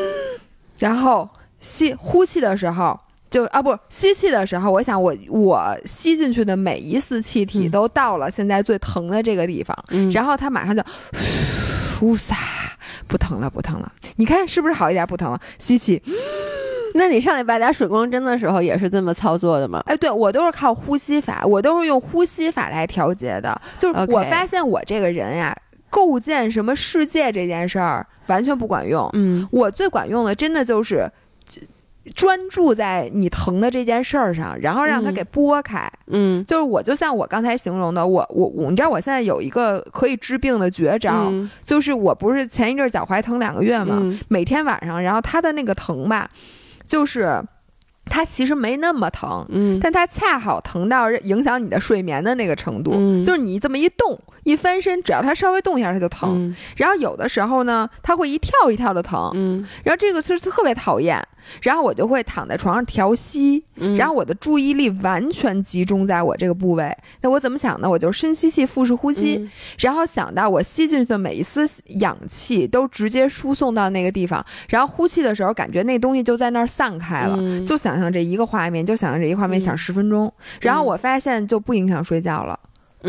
[0.79, 1.29] 然后
[1.59, 2.99] 吸呼气的时候。
[3.33, 10.83] 就啊不，吸气的时候，我想我我吸进去的每一丝气体嗯都到了现在最疼的这个地方，嗯，然后它马上就
[11.99, 12.35] 呼撒，
[13.07, 13.91] 不疼了，不疼了。
[14.17, 15.03] 你看是不是好一点？
[15.07, 15.99] 不疼了，吸气。
[16.93, 19.81] 那你上礼拜打水光针的时候也是这么操作的吗？
[19.87, 23.59] 哎，对我都是靠呼吸法，我都是用呼吸法来调节的。
[23.79, 25.57] 就是我发现我这个人呀，
[25.89, 29.09] 构建什么世界这件事儿完全不管用。
[29.13, 31.11] 嗯我最管用的，真的就是
[32.15, 35.13] 专注在你疼的这件事儿上，然后让它嗯。
[35.13, 35.89] 给拨开。
[36.07, 36.43] 嗯。
[36.45, 41.49] 就是我就像我刚才形容的，我我我，你知道我现在有一个可以治病的绝招，嗯。
[41.63, 44.19] 就是我不是前一阵儿脚踝疼两个月嘛，嗯。
[44.27, 46.29] 每天晚上，然后它的那个疼吧，
[46.85, 47.41] 就是
[48.05, 49.79] 它其实没那么疼，嗯。
[49.81, 53.23] 但它恰好疼到影响你的睡眠的那个程度，嗯。
[53.23, 56.29] 就是你这么一动一翻身，只要它稍微动一下它就疼。
[56.35, 61.21] 嗯然后有的时候呢，它会一跳一跳的疼，嗯然后这个就是特别讨厌。
[61.61, 66.89] 然后我就会躺在床上调息，嗯，然后我的注意力完全集中在我这个部位。
[67.19, 67.89] 那我怎么想呢？
[67.89, 71.69] 我就深吸气，腹式呼吸，嗯然后想到我吸进去的每一丝
[71.99, 77.35] 氧气都直接输送到那个地方，然后呼气的时候感觉那东西就在那儿散开了。
[77.37, 82.57] 嗯就想象这一个画面，就想象这一个画面，嗯想十分钟，然后我发现就不影响睡觉了，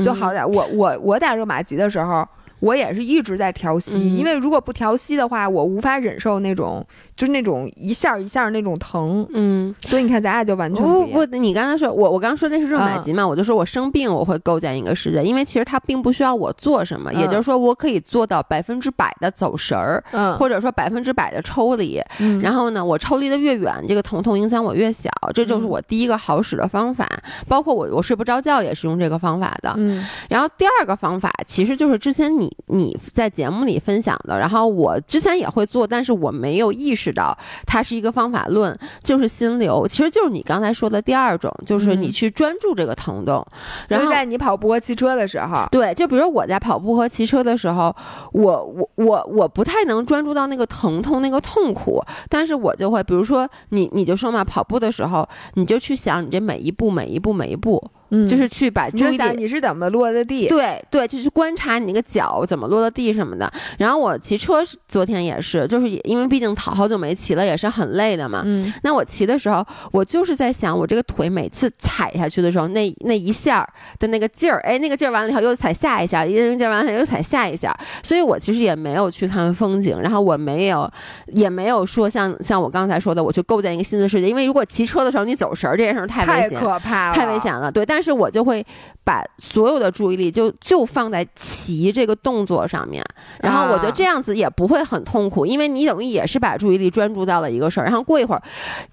[0.03, 0.49] 就好点儿。
[0.49, 2.27] 我我我打热玛吉的时候，
[2.65, 6.85] 我也是一直在调息，嗯因为如果不调息的话，我无法忍受那种
[7.15, 9.27] 就是那种一下儿一下儿那种疼。
[9.33, 9.75] 嗯。
[9.81, 11.07] 所以你看，咱俩就完全不。
[11.07, 22.01] 不，你刚才说我我刚刚说那是热玛吉嘛，我就说我生病我会构建一个世界，因为其实它并不需要我做什么，也嗯就是说我可以做到百分之百的走神儿，嗯，或者说百分之百的抽离。
[22.21, 27.09] 嗯然后呢，我抽离的越远，这个疼痛影响我越小，这就是嗯我第一个好使的方法。
[27.49, 29.75] 包括我我睡不着觉也是用这个方法的。
[29.77, 37.37] 嗯然后第二个方法其实就是之前你你在节目里分享的，然后我之前也会做，但是我没有意识到
[37.67, 43.45] 它是一个方法论，就是心流，其实就是你刚才说的第二种，就是你嗯去专注这个疼痛，
[43.89, 44.07] 然后。
[44.07, 47.95] 就在你跑步和骑车的时候，对，就比如我在跑步和骑车的时候，
[48.33, 57.83] 我我我我不太能专注到那个疼痛、那个痛苦，但是我就会，比如说你你就说嘛，跑步的时候，你就去想你这每一步、每一步、每一步，
[58.15, 60.47] 嗯就是去把注意力你就想你是怎么落的地。
[60.49, 63.51] 对对，就是观察你那个脚怎么落的地什么的。
[63.79, 68.43] 然后我骑车昨天也是，就是也因为毕竟好好久没骑了，也是很累的嘛。
[68.45, 73.67] 嗯那我骑的时候，我就是在想，我这个腿每次踩下去的时候，那那一下
[73.99, 80.91] 的那个劲儿，哎，那个劲儿完了以后又踩下一下，一个劲儿完了以后又踩下一下，所以我其实也没有去看风景，然后我没有，
[81.29, 87.85] 也没有说像像我刚才说的，我去构建一个新的世界，因为如果骑车的时候你走神儿这件事儿太危太险，可怕了，太危险了，对。
[87.87, 88.65] 但是我就会
[89.05, 93.05] 把所有的注意力就就放在骑这个动作上面，
[93.41, 98.43] 然后我觉得啊这样子也不会很痛苦，因为你等于也是把注意力专注到了一个事儿，然后过一会儿，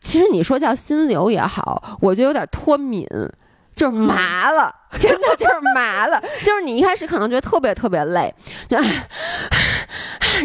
[0.01, 3.07] 其实你说叫心流也好，我觉得有点脱敏。
[3.74, 6.22] 就是麻了， 真的就是麻了。
[6.43, 8.32] 就是你一开始可能觉得特别特别累，
[8.68, 8.78] 就，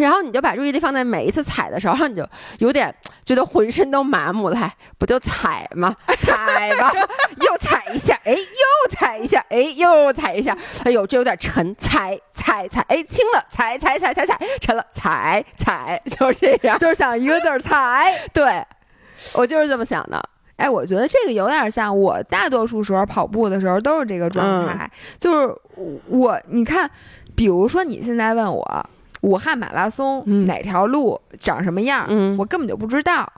[0.01, 2.27] 然后你就把注意力放在每一次踩的时候，然后你就
[2.59, 2.95] 有点
[3.25, 5.95] 觉得浑身都麻木了，哎不就踩吗？
[6.19, 6.93] 踩吧，
[7.41, 16.79] 又踩一下，哎，又踩一下，哎，又踩一下，哎呦，这有点沉，踩踩踩，哎，轻了，踩踩踩踩踩，沉了，踩踩，就这样。
[16.81, 18.19] 就是想一个字儿踩。
[18.33, 18.65] 对，
[19.35, 20.23] 我就是这么想的。
[20.57, 25.55] 哎，我觉得这个有点像我大多数时候跑步的时候都是这个状态，就是
[26.07, 26.91] 我你看，
[27.35, 28.91] 比如说你现在问我
[29.23, 30.47] 武汉马拉松、嗯。
[30.47, 32.37] 哪条路长什么样，嗯。
[32.39, 33.31] 我根本就不知道。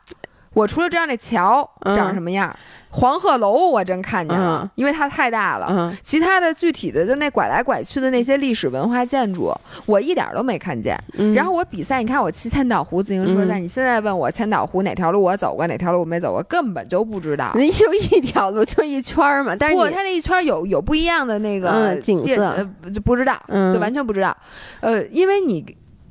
[0.54, 1.96] 我除了知道那桥嗯。
[1.96, 2.54] 长什么样，
[2.90, 5.66] 黄鹤楼我真看见了，嗯因为它太大了。
[5.70, 9.52] 嗯，其他的具体的就那拐来拐去的那些历史文化建筑，
[9.86, 10.98] 我一点儿都没看见。
[11.18, 17.52] 嗯然后我比赛，你看我骑千岛湖自行车嗯赛，你现在问我千岛湖哪条路我走过，哪条路我没走过，根本就不知道。
[17.56, 19.54] 那就一条路，就一圈儿嘛。
[19.54, 24.36] 但是它那一圈有有不一样的那个嗯景色电呃，就不知道，嗯就完全不知道。
[24.80, 25.64] 呃，因为你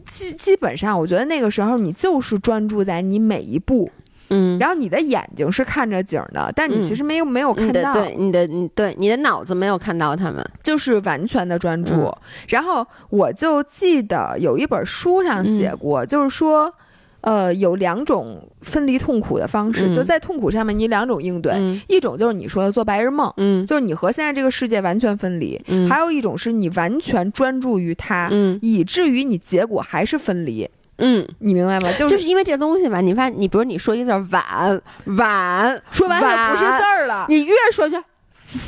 [0.08, 3.90] 基基本上，我觉得那个时候你就是专注在你每一步，
[4.30, 10.44] 嗯，然后你的眼睛是看着景儿的，但你嗯其实没有没有看到，对你的你对你的脑子没有看到他们。
[10.64, 11.94] 就是完全的专注。
[11.94, 12.18] 嗯。
[12.50, 15.78] 然后我就记得有一本书上写嗯。
[15.78, 16.74] 过，就是说。
[17.22, 19.94] 呃，有两种分离痛苦的方式，嗯。
[19.94, 21.82] 就在痛苦上面，你两种应对，嗯。
[21.90, 23.66] 一种就是你说的做白日梦，嗯。
[23.66, 25.90] 就是你和现在这个世界完全分离；嗯。
[25.90, 28.58] 还有一种是你完全专注于它，嗯。
[28.62, 30.70] 以至于你结果还是分离。
[30.98, 31.92] 嗯，你明白吗？
[31.94, 34.82] 就就是是因为这东西吧，你发现你比如你说一个字儿晚
[35.18, 37.98] 晚，说完就不是字儿了，你越说就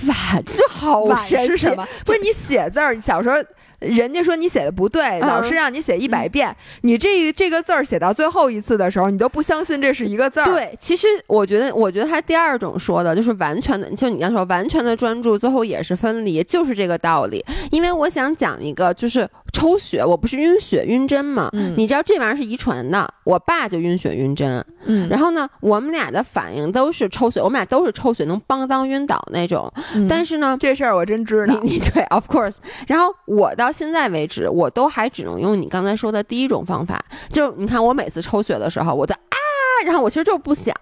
[0.07, 1.67] 晚，就好晚神奇？
[2.05, 3.35] 不是你写字儿，小时候。
[3.79, 17.43] 人家说你写的不对，嗯老师让你写一百遍，你这这个字儿写到最后一次的时候，你都不相信这是一个字儿。，对，其实我觉得，我觉得他第二种说的就是完全的，就你刚说完全的专注，最后也是分离，就是这个道理。
[17.71, 21.49] 因为我想讲一个，就是抽血，我不是晕血晕针吗？
[21.53, 29.71] 嗯你知道这玩意儿是遗传的，我爸就晕血晕针，嗯，然后呢，我们俩的反应都是抽血，我们俩都是抽血能邦当晕倒那种。
[29.95, 31.53] 嗯但是呢，这事儿我真知道。
[31.61, 32.55] 你你对，of course。
[32.87, 36.99] 然后我到到现在为止，我都还只能用你刚才说的第一种方法，
[37.31, 39.37] 就你看我每次抽血的时候，我都啊，
[39.85, 40.73] 然后我其实就是不想。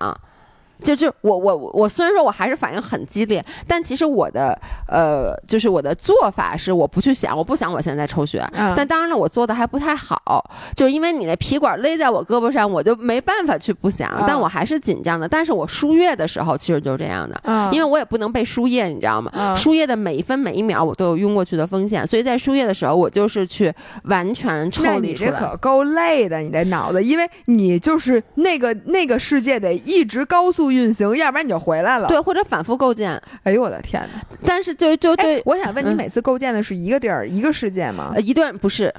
[0.84, 4.58] 就就我我我虽然说我还是反应很激烈，但其实我的
[4.88, 10.44] 呃，就是我的做法是我不去想，我不想我现在抽血，嗯但当然了，我做的还不太好，
[10.76, 15.28] 就是因为你那皮管勒在我胳膊上，我就没办法去不想，嗯但我还是紧张的。
[15.28, 19.32] 但是我输液的时候其实就是这样的，嗯因为我也不能被输液，你知道吗？
[19.34, 23.74] 嗯输液的每一分每一秒我都有晕过去的风险，所以在输液的时候，我就是去
[24.04, 25.40] 完全抽那你这离出来。
[25.40, 34.38] 可够累的，你这脑子，因为你就是那个那个世界得一直高速运行，要不然你就回来了。，对，或者反复构建，哎呦我的天哪！
[34.46, 38.22] 但是就就对哎，，我想问你，嗯每次构建的是一个地儿、一个世界吗呃，？
[38.22, 38.94] 一段不是，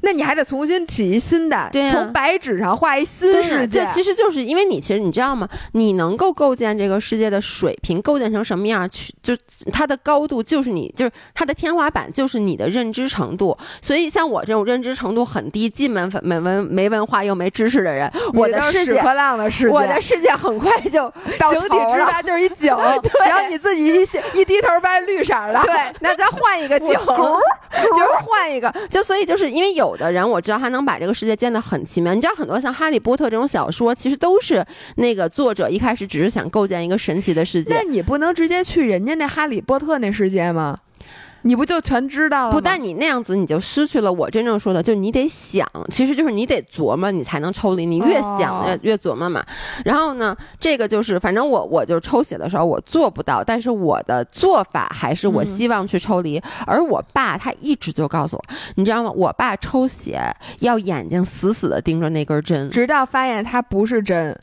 [0.00, 3.80] 那你还得重新起一新的，对呀从白纸上画一新对世界。
[3.80, 5.48] 这其实就是因为你，其实你知道吗？
[5.72, 9.36] 你能够构建这个世界的水平，构建成什么样，去就
[9.72, 13.56] 它的高度就是你，就是它的天花板就是你的认知程度。
[13.80, 21.94] 所以像我这种认知程度很低、既没文没文没文化又没知识的人，我的世界，屎壳郎的世界，我的世界很快就 到井底头了。
[21.96, 32.14] 之蛙就是一井， 对然后你自己一下一低头发现绿色儿的，对，那再换一个井， 就是换一个，就所以就是因为有有的人我知道他能把这个世界建得很奇妙。
[32.14, 34.64] 你知道很多像《哈利波特》这种小说，其实都是
[34.96, 40.78] 那个作者一开始只是想构建一个神奇的世界那，你不能直接去人家那哈利波特那世界吗？
[41.42, 42.52] 你不就全知道了？
[42.52, 47.84] 不但你那样子，你就失去了我真正说的，就你得想，其实就是你得琢磨，你才能抽离。
[47.84, 49.44] 你越想哦越越琢磨嘛。
[49.84, 56.40] 然后呢，这个就是反正我我就抽血的时候我做不到，但是我的做法还是我嗯希望去抽离。
[56.66, 58.44] 而我爸他一直就告诉我，
[58.76, 59.10] 你知道吗？
[59.10, 60.20] 我爸抽血
[60.60, 64.38] 要眼睛死死的盯着那根针，直到发现它不是针，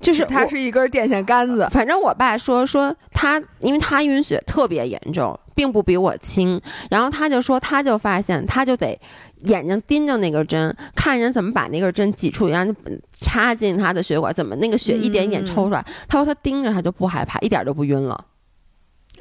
[0.00, 1.68] 就是它是一根电线杆子。
[1.70, 6.60] 反正我爸说说他，因为他晕血特别严重，并不比我轻。
[6.90, 8.98] 然后他就说，他就发现他就得
[9.44, 12.74] 眼睛盯着那根针，看人怎么把那根针挤出，然后
[13.20, 15.84] 插进他的血管，怎么那个血一点一点抽出来。
[16.08, 18.24] 他说他盯着他就不害怕，一点都不晕了。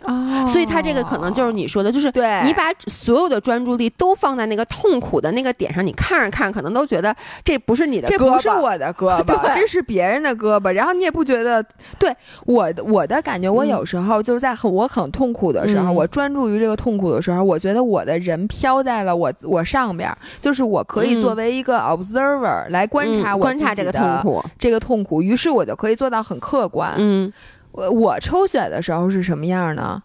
[0.04, 0.46] 哦。
[0.48, 2.42] 所以他这个可能就是你说的，就是对。
[2.44, 10.72] 你把所有的专注力都放在那个痛苦的那个点上，你看着看着，可能都觉得这不是你的这胳膊，不是我的胳膊， 这是别人的胳膊。
[10.72, 11.64] 然后你也不觉得，
[11.98, 15.96] 对我的我的感觉，我嗯有时候就是在很我很痛苦的时候，嗯。
[15.96, 21.22] 我专注于这个痛苦的时候，我觉得我的人飘在了我我上边儿，就是我可以嗯。
[21.22, 26.94] 作为一个 observer 来观察观察这个痛苦，这个痛苦，于是我就可以做到很客观。
[26.98, 27.32] 嗯
[27.74, 30.02] 我我抽血的时候是什么样呢？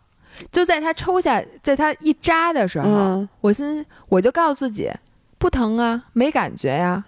[0.52, 4.90] 就在他抽下，在他一扎的时候，嗯我心我就告诉自己，
[5.38, 7.04] 不疼啊，没感觉呀、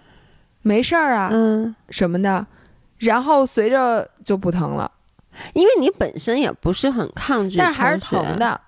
[0.61, 1.75] 没事儿啊，嗯。
[1.89, 2.45] 什么的，
[2.99, 4.91] 然后随着就不疼了，
[5.53, 8.37] 因为你本身也不是很抗拒，但是还是疼。
[8.37, 8.59] 的。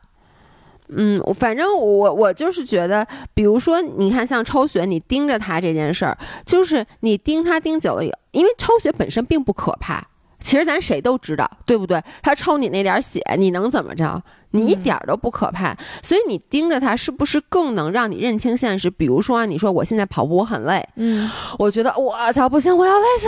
[0.95, 10.05] 嗯，我反正我我就是觉得，比如说，你看像抽血，你盯着它这件事儿，就是你盯它盯久了以后，因为抽血本身并不可怕。
[10.43, 12.01] 其实咱谁都知道，对不对？
[12.21, 14.21] 他抽你那点血，你能怎么着？
[14.51, 15.75] 你一嗯点都不可怕。
[16.03, 18.87] 所以你盯着他，是不是更能让你认清现实？
[18.87, 21.27] 比如说啊，你说我现在跑步我很累，嗯，
[21.57, 23.27] 我觉得我操不行，我要累死，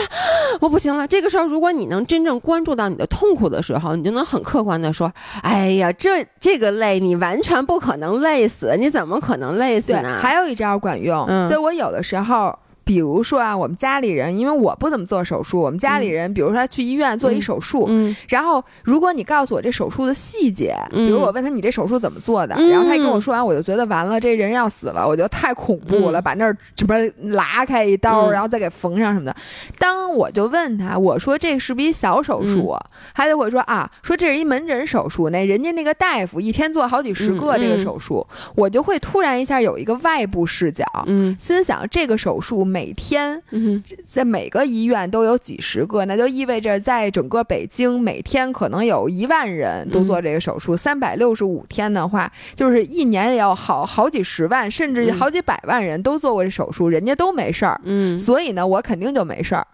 [0.60, 1.08] 我不行了。
[1.08, 5.12] 这个时候，如果你能真正关注到你的痛苦的时候，你就能很客观的说
[5.42, 12.56] ：“哎呀，这这个累，你完全不可能累死，你怎么可能累死，呢？”还有一招管用，嗯就我有的时候。
[12.86, 18.16] 比如说啊，我们家里人，因为我不怎么做手术，我们家里人，比如说他去医院做一手术，嗯。
[18.30, 22.70] 然后如果你告诉我这手术的细节，嗯比如我问他你这手术怎么做的，嗯。
[22.70, 26.24] 然后他一跟我说完，我就觉得完了，这人要死了，我觉得太恐怖了，嗯。
[26.24, 26.96] 把那儿什么
[27.36, 28.32] 拉开一刀，嗯。
[28.32, 29.36] 然后再给缝上什么的。
[29.80, 32.70] 当我就问他，我说这是不是一小手术？
[32.70, 32.86] 啊？
[33.16, 38.26] 他就会说啊，说这是一门诊手术，那人家那个大夫一天做好几十个嗯这个嗯手术，
[38.56, 40.86] 我就会突然一下有一个外部视角。
[41.08, 41.36] 嗯。
[41.40, 50.76] 心想，这个手术每天嗯在每个医院都有几十个，那就意味着在整个北京每天可能有一万人都做这个手术。
[50.76, 57.80] 三百六十五天的话，就是一年也要好好几十万，甚至嗯好几百万人都做过这手术，人家都没事儿。
[57.86, 59.66] 嗯，所以呢，我肯定就没事儿。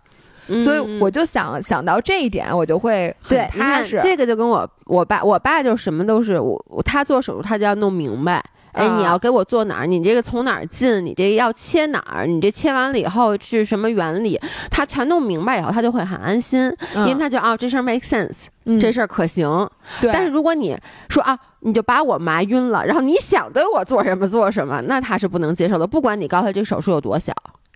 [0.47, 3.99] 嗯所以我就想想到这一点，我就会很踏实。
[4.03, 8.43] 这个就跟我我爸，我爸就什么都是我我他做手术他就要弄明白。
[8.73, 9.85] 哎，啊你要给我做哪儿？
[9.85, 11.05] 你这个从哪儿进？
[11.05, 12.25] 你这个要切哪儿？
[12.25, 14.39] 你这切完了以后是什么原理？
[14.69, 19.69] 他全弄明白以后，他就会很安心，因为他就啊、这事儿 make sense，、嗯这事儿可行。
[19.99, 20.77] 对，但是如果你
[21.09, 25.85] 说啊，你就把我麻晕了，然后你想对我做什么做什么，那他是不能接受的。
[25.85, 27.33] 不管你告诉他这个手术有多小，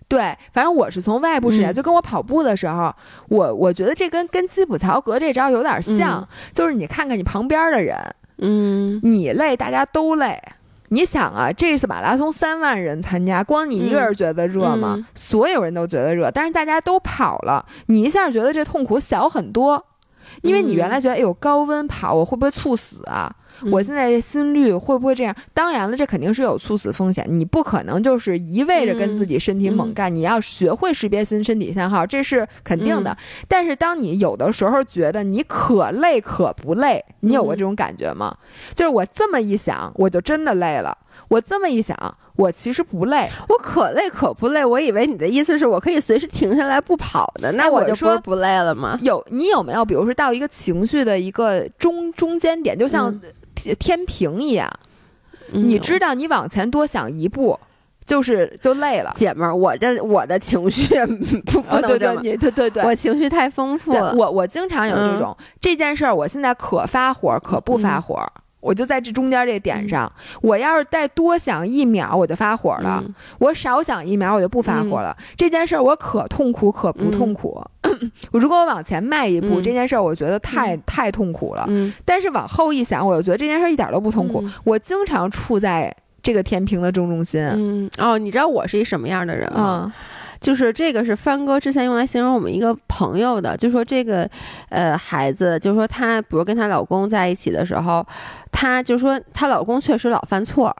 [0.08, 2.94] 对，反正我是从外部视角，嗯就跟我跑步的时候，
[3.28, 7.96] 我我觉得这跟跟基普乔格这招有点像，嗯就是你看看你旁边的人，
[8.38, 10.40] 嗯你累，大家都累。
[10.88, 14.94] 你想啊，这次马拉松三万人参加，光你一个人觉得热吗？
[14.96, 19.84] 嗯所有人都觉得热，但是大家都跑了，你一下觉得这痛苦小很多，
[20.42, 23.34] 因为你原来觉得，哎呦，高温跑我会不会猝死啊？
[23.62, 25.34] 嗯我现在这心率会不会这样？
[25.54, 33.16] 当然了，这肯定是有猝死风险，你不可能就是一味着跟自己身体猛干，你要学会识别新身体信号，这是肯定的。
[33.48, 38.36] 但是当你有的时候觉得你可累可不累，你有过这种感觉吗？
[38.74, 40.92] 就是我这么一想，我就真的累了；
[41.28, 41.96] 我这么一想，
[42.36, 43.28] 我其实不累。
[43.48, 44.64] 我可累可不累。
[44.64, 48.98] 我以为你的意思是我可以随时停下来不跑的，那哎我我就说不累了吗？
[49.02, 53.20] 有你有没有，比如说到一个情绪的一个中中间点，就像嗯
[53.56, 54.70] 天天平一样，
[55.52, 57.58] 嗯你知道你往前多想一步，
[58.04, 59.12] 就是就累了。
[59.16, 60.94] 姐们儿，我这我的情绪
[61.46, 64.14] 不不能对对，这么，你对对对，我情绪太丰富了。
[64.14, 68.32] 我我经常有这种、这件事儿，我现在可发火可不发嗯火。
[68.60, 70.10] 我就在这中间这点上，
[70.42, 75.16] 我要是再多想一秒，我就发火了；嗯我少想一秒，我就不发火了。
[75.36, 77.64] 这件事儿我可痛苦可不痛苦。
[78.32, 81.64] 如果我往前迈一步，嗯这件事儿我觉得太、太痛苦了。
[81.68, 84.40] 嗯但是往后一想，我又觉得这件事儿一点都不痛苦。
[84.44, 87.40] 嗯我经常处在这个天平的正中心。
[87.42, 89.84] 嗯哦，你知道我是一什么样的人吗？
[89.86, 89.92] 嗯
[90.38, 94.28] 就是这个是帆哥之前用来形容我们一个朋友的，就说这个
[94.68, 98.06] 呃孩子，就说她比如跟她老公在一起的时候，
[98.52, 100.76] 她就说她老公确实老犯错。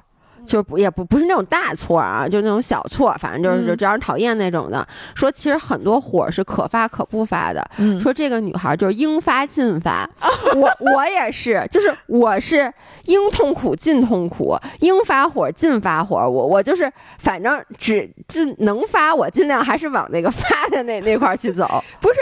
[0.47, 4.87] 就是不也不不是那种大错啊，就是那种小错，反正就是嗯就招人讨厌那种的。
[5.15, 10.09] 说其实很多火是可发可不发的，嗯，说这个女孩就是应发尽发，
[10.57, 12.73] 我我也是，就是我是
[13.07, 21.67] 应痛苦尽痛苦，应发火尽发火，我我就是反正只就能发，我尽量还是往那个发的那那块儿去走，
[22.01, 22.15] 不是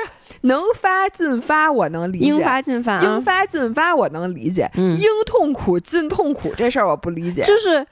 [0.42, 2.26] 能发尽发，我能理解。
[2.26, 4.70] 应发尽发、啊，应发尽发，我能理解。
[4.74, 7.42] 嗯应痛苦尽痛苦这事儿我不理解。
[7.42, 7.84] 就是。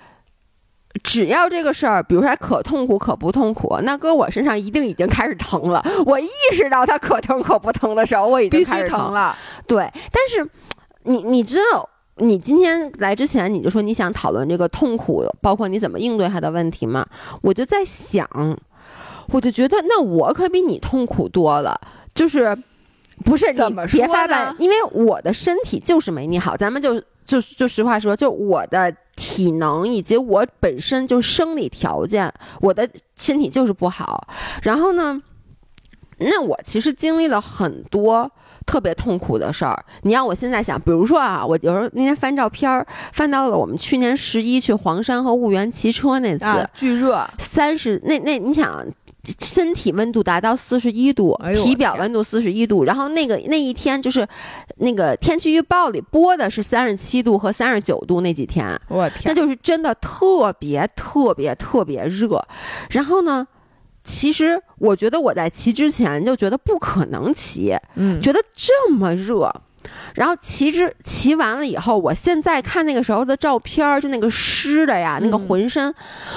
[1.03, 5.85] 只要这个事儿，比如说它可痛苦可不痛苦，那搁我身上一定已经开始疼了。
[6.05, 9.35] 我意识到它可疼可不疼的时候，我已经开始须疼了。
[9.67, 10.47] 对，但是
[11.05, 17.07] 你你知道，你今天来之前你就说你想讨论这个痛苦，包括你怎么应对它的问题吗？
[17.41, 18.29] 我就在想，
[19.29, 21.81] 我就觉得那我可比你痛苦多了，
[22.15, 22.57] 就是
[23.25, 23.59] 不是你
[23.91, 28.95] 别发白，因为我的身体就是没你好，咱们就就就实话说，就我的。
[29.15, 32.33] 体能以及我本身就生理条件，
[32.63, 34.27] 我的身体就是不好。
[34.63, 35.23] 然后呢，
[36.17, 38.29] 那我其实经历了很多
[38.65, 39.85] 特别痛苦的事儿。
[40.01, 48.83] 你让我现在想，比如说啊，我有时候那天翻照片儿，翻到了我们去年十一去黄山和婺源骑车那次，啊，巨热，三十那那你想。
[49.39, 54.27] 身体温度达到四十一度，体表温度四十一度，然后那个那一天就是，
[54.79, 62.45] 那个天气预报里播的是三十七度和三十九度那几天，我天，那就是真的特别特别特别热。
[62.91, 63.47] 然后呢，
[64.03, 69.53] 其实我觉得我在骑之前就觉得不可能骑，嗯，觉得这么热。
[70.15, 75.43] 然后骑之骑完了以后，我现在看那个时候的照片儿，就那个湿的呀，那个嗯。
[75.53, 75.93] 浑身，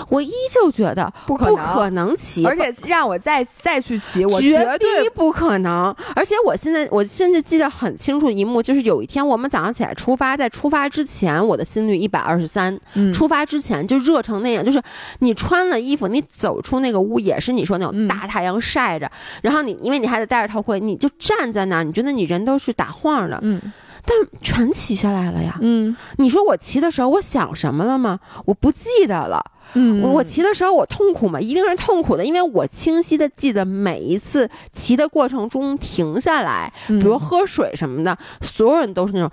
[0.09, 5.95] 我依旧觉得不可能，不可能骑，而且让我再再去骑，我绝绝对不可能。
[6.15, 13.13] 而且我现在我甚至记得很清楚一幕，就是有一天我们早上起来出发，在出发之前，我的心率一百二十三，嗯。
[13.13, 14.81] 出发之前就热成那样，就是
[15.19, 19.09] 你穿了衣服，你走出那个屋也是你说那种嗯大太阳晒着，
[19.43, 23.61] 然后你因为你还得戴着头盔，你就站在那儿，你觉得你人都是打晃的，嗯
[24.07, 25.57] 但全骑下来了呀。
[25.61, 28.19] 嗯你说我骑的时候我想什么了吗？
[28.45, 29.43] 我不记得了。
[29.73, 31.41] 嗯，我我骑的时候我痛苦吗？
[31.41, 39.27] 一定是痛苦的，因为我清晰的记得每一次骑的过程中停下来，比比如喝水什么的，所有人都是那种，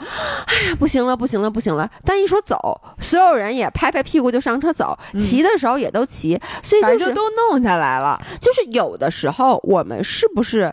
[0.46, 1.88] 哎呀，不行了，不行了，不行了。
[2.02, 7.20] 但一说走，所有人也拍拍屁股就上车走，嗯骑的时候也都骑，所以就是就都
[7.50, 8.18] 弄下来了。
[8.40, 10.72] 就是有的时候我们是不是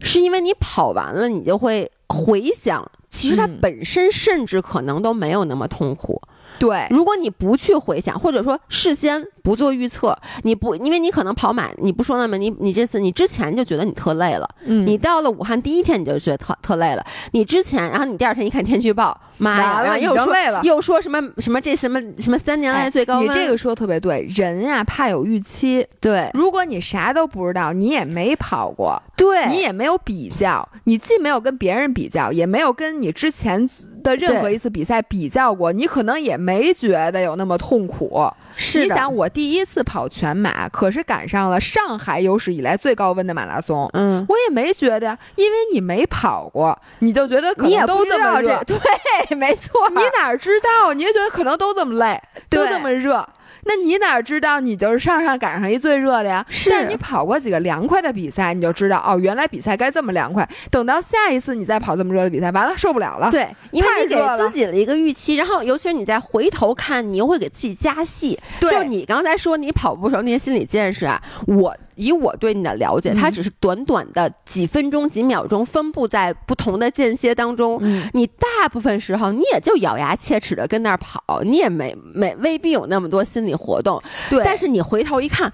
[0.00, 6.20] 是因为你跑完了，你就会回想，其实它嗯本身甚至可能都没有那么痛苦。
[6.58, 12.36] 对，如果你不去回想，或者说事先不做预测，你不，因为你可能跑满，你不说了吗？
[12.36, 20.60] 你你这次你之前就觉得你特累了，嗯你到了武汉第一天你就觉得特特累了，你之前，然后你第二天一看天气预报，妈呀，又说经累了。
[20.64, 25.86] 又说什么什么这什么什么三年来哎最高温，你这个说的特别对，人呀怕有预期。
[26.00, 33.66] 对如果你啥都不知道，你也没跑过，对，你也没有比较，你既没有跟别人比较，也没有跟你之前
[34.00, 38.26] 的任何一次比赛比较过，你可能也没觉得有那么痛苦。
[38.56, 43.88] 是你想，我第一次跑全马，可是赶上了上海有史以来最高温的马拉松。
[43.94, 50.92] 嗯，我也没觉得呀，因为你没跑过，你就觉得可能都这么热，， 对，没错，你哪知道？
[50.92, 53.26] 你就觉得可能都这么累，都这么热。
[53.64, 56.44] 那你哪知道你就是上上赶上一最热的呀？
[56.48, 60.48] 是但是你跑过几个凉快的比赛，你就知道哦，原来比赛该这么凉快。
[60.70, 63.30] 等到下一次你再跑这么热的比赛，完了受不了了。
[63.30, 68.38] 对，因为你给自己了一个预期，然后尤其是你再回头看，你又会给自己加戏。
[68.60, 77.78] 对就你刚才说你跑步时候那些心理建设啊，我以我对你的了解，嗯它只是短短的几分钟、几秒钟，分布在不同的间歇当中。
[77.82, 84.02] 嗯，你大部分时候你也就咬牙切齿的跟那儿跑，你也没没未必有那么多心理活动。
[84.28, 85.52] 对，但是你回头一看，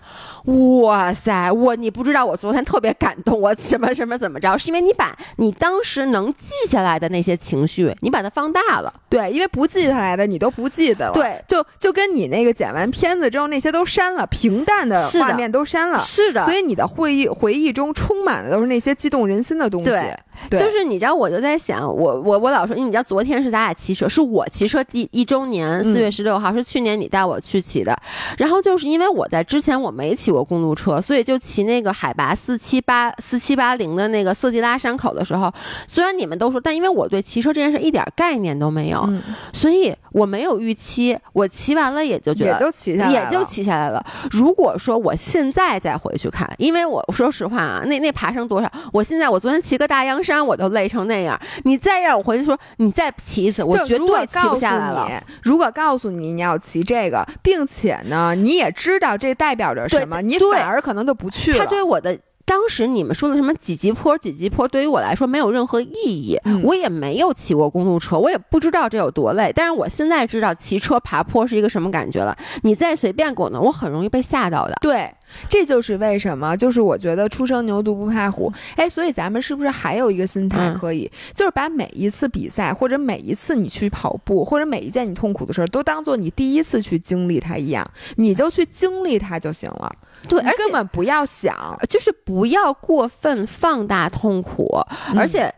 [0.80, 8.92] 哇塞，我你不知道我昨天特别感动，我什么什么怎么着，是因为你把你当时能记下来的那些情绪，你把它放大了。
[9.08, 16.02] 对，因为不记下来的你都不记得了，对，就就跟你那个剪完片子之后那些都删了，平淡的画面都删了。
[16.04, 19.90] 是的，所以你的会忆回忆中充满的都是那些激动人心的东西。
[19.90, 20.14] 对
[20.50, 27.96] 对，就是你知道，我就在想，我我我老说，你知道，昨天是咱俩骑车，是我骑车第一周年，四月十六号、是去年你带我去骑的。
[28.36, 35.50] 然后就是因为我在之前我没骑过公路车，所以就骑那个海拔四七八四七八零的那个色季拉山口的时候，
[35.88, 39.22] 虽然你们都说，但因为我对骑车这件事一点概念都没有，嗯，
[39.54, 44.04] 所以我没有预期，我骑完了也就觉得也就骑下来了，也就骑下来了。
[44.30, 48.70] 如果说我现在再回去看，因为我说实话啊，那那爬升多少？
[48.92, 51.38] 我现在我昨天骑个大洋山，我都累成那样。
[51.64, 54.94] 你再让我回去说，你再骑一次，我绝对骑不下来了。
[54.94, 55.20] 告诉你。
[55.42, 61.58] 如果告诉你你要骑这个，并且呢，你也知道这代表着什么，你反而可能就不去了。
[61.58, 62.18] 他对我的。
[62.46, 66.38] 当时你们说的什么几级坡、几级坡，对于我来说没有任何意义。
[66.44, 69.52] 嗯我也没有骑过公路车，我也不知道这有多累。
[69.54, 72.36] 但是我现在知道骑车爬坡是一个什么感觉了。
[72.62, 74.76] 你再随便给我弄，我很容易被吓到的。
[74.80, 75.12] 对，
[75.48, 78.52] 这就是为什么，就是我觉得初生牛犊不怕虎。
[78.76, 87.84] 哎，所以咱们是不是还有一个心态嗯可以，就是把每一次比赛，或者每一次你去跑步，或者每一件你痛苦的事儿，都当做你第一次去经历它一样，
[88.16, 89.92] 你就去经历它就行了。
[90.28, 94.66] 对，而根本不要想，就是不要过分放大痛苦，
[95.10, 95.52] 嗯而且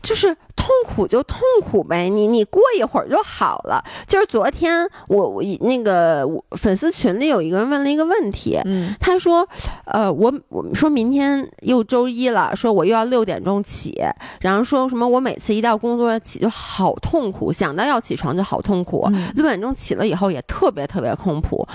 [0.00, 3.82] 就是痛苦就痛苦呗，你你过一会儿就好了。
[4.06, 8.60] 就是昨天我我那个我粉丝群里有一个人问了一个问题。
[8.64, 9.46] 嗯他说
[9.86, 14.00] ：“呃，我我们说明天又周一了，说我又要六点钟起，
[14.40, 21.66] 然后说什么我每次一到工作起就好痛苦，想到要起床就好痛苦，嗯六点钟起了以后也特别特别痛苦。”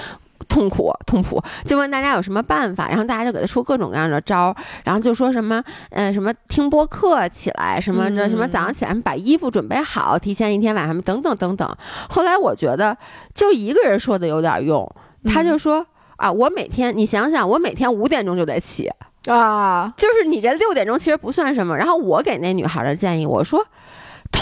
[0.48, 11.78] 痛苦，痛苦，就问大家有什么办法，然后大家就给他出各种各样的招儿，然后就说什么，呃，什么听播客起来，什么这什么早上起来把衣服准备好，提前一天晚上等等等等。
[12.10, 12.98] 后来我觉得
[13.34, 14.90] 就一个人说的有点用，
[15.26, 15.86] 他就说
[16.18, 18.90] 啊，我每天你想想，我每天五点钟就得起，
[19.28, 21.76] 啊，就是你这六点钟其实不算什么。
[21.78, 23.66] 然后我给那女孩的建议，我说。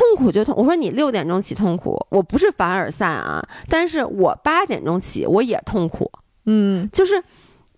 [0.02, 6.12] 痛苦就痛，我说你六点钟起痛苦，我不是凡尔赛啊，但是我八点钟起我也痛苦，
[6.48, 7.24] 嗯就是，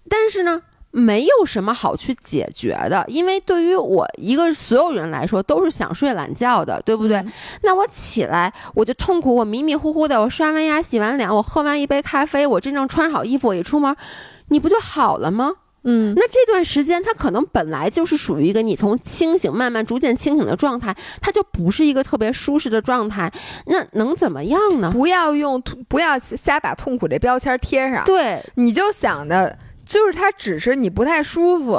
[0.07, 7.17] 但是呢，没有什么好去解决的，因为对于我一个所有人来说都是想睡懒觉的，对不对？
[7.17, 7.31] 嗯
[7.63, 13.93] 那我起来我就痛苦，我迷迷糊糊的，我刷完牙、洗完脸，我喝完一杯咖啡，我真正穿好衣服，我一出门，
[14.47, 15.51] 你不就好了吗？
[15.83, 23.31] 嗯，那这段时间，他可能本来就是属于一个你从清醒慢慢逐渐清醒的状态，它就不是一个特别舒适的状态，
[23.67, 24.91] 那能怎么样呢？
[24.91, 29.57] 不要用不要瞎把痛苦这标签贴上，对，你就想的。
[29.85, 31.77] 就是它只是你不太舒服，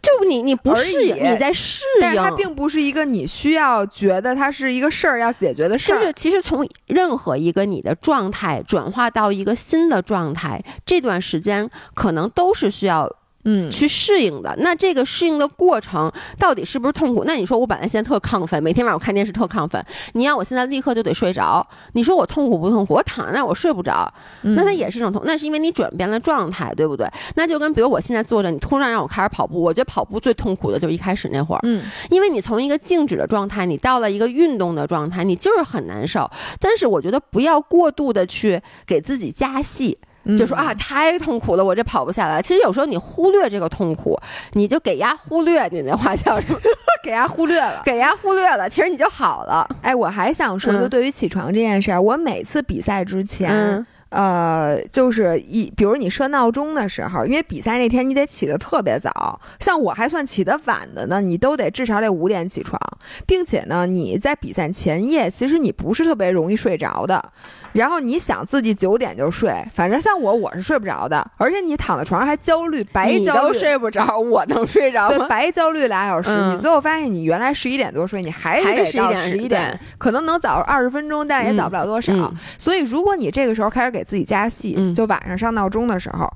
[0.00, 5.98] 就你你不适应，你在适应，但是它并不是一个你需要觉得它是一个事儿要解决的事儿。
[5.98, 13.12] 就是其实从任何一个你的状态转化到一个新的状态，这段时间可能都是需要
[13.44, 14.54] 嗯，去适应的。
[14.58, 17.24] 那这个适应的过程到底是不是痛苦？
[17.24, 22.94] 那你说我本来现在特亢奋，每天晚上我看电视特亢奋，你让我现在立刻就得睡着，你说我痛苦不痛苦？
[22.94, 24.12] 我躺在那儿我睡不着，
[24.42, 27.06] 那它也是一种痛，那是因为你转变了状态，对不对？
[27.34, 36.30] 那就跟比如我现在坐着，你突然让我开始跑步，我觉得跑步最痛苦的就是一开始那会儿，嗯因为你从一个静止的状态，你到了一个运动的状态，你就是很难受。
[36.60, 42.40] 但是我觉得不要过度的去给自己加戏，嗯，就说啊太痛苦了，我这跑不下来。
[42.40, 44.18] 其实有时候你忽略这个痛苦，
[44.52, 46.58] 你就给压忽略，你那话叫什么？
[47.02, 47.82] 给压忽略了。
[47.84, 49.68] 给压忽略了，其实你就好了。
[49.82, 62.78] 哎，我还想说，就嗯对于起床这件事儿，我每次比赛之前，嗯呃，就是一，比如你设闹钟的时候，因为比赛那天你得起得特别早，像我还算起得晚的呢，你都得至少得五点起床，
[63.26, 67.32] 并且呢，你在比赛前夜，其实你不是特别容易睡着的，
[67.72, 73.58] 然后你想自己九点就睡，反正像我，我是睡不着的，而且你躺在床上还焦虑，白你都焦虑。
[73.58, 75.26] 睡不着，我能睡着，吗？
[75.26, 82.12] 白焦虑俩小时，嗯你最后发现你原来十一点多睡，你还是得到是11点十一点，可能能早二十分钟，但也早不了多少。
[82.12, 86.30] 嗯所以，如果你这个时候开始给自己加戏，嗯就晚上上闹钟的时候，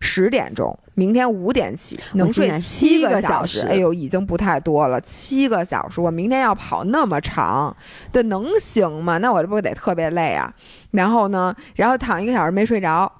[0.00, 7.74] 十点钟，明天五点起，能睡七个小时，小时哎呦，已经不太多了，七个小时，我明天要跑那么长，
[8.12, 9.18] 这能行吗？
[9.18, 10.52] 那我这不得特别累啊？
[10.92, 13.10] 然后呢，然后躺一个小时没睡着。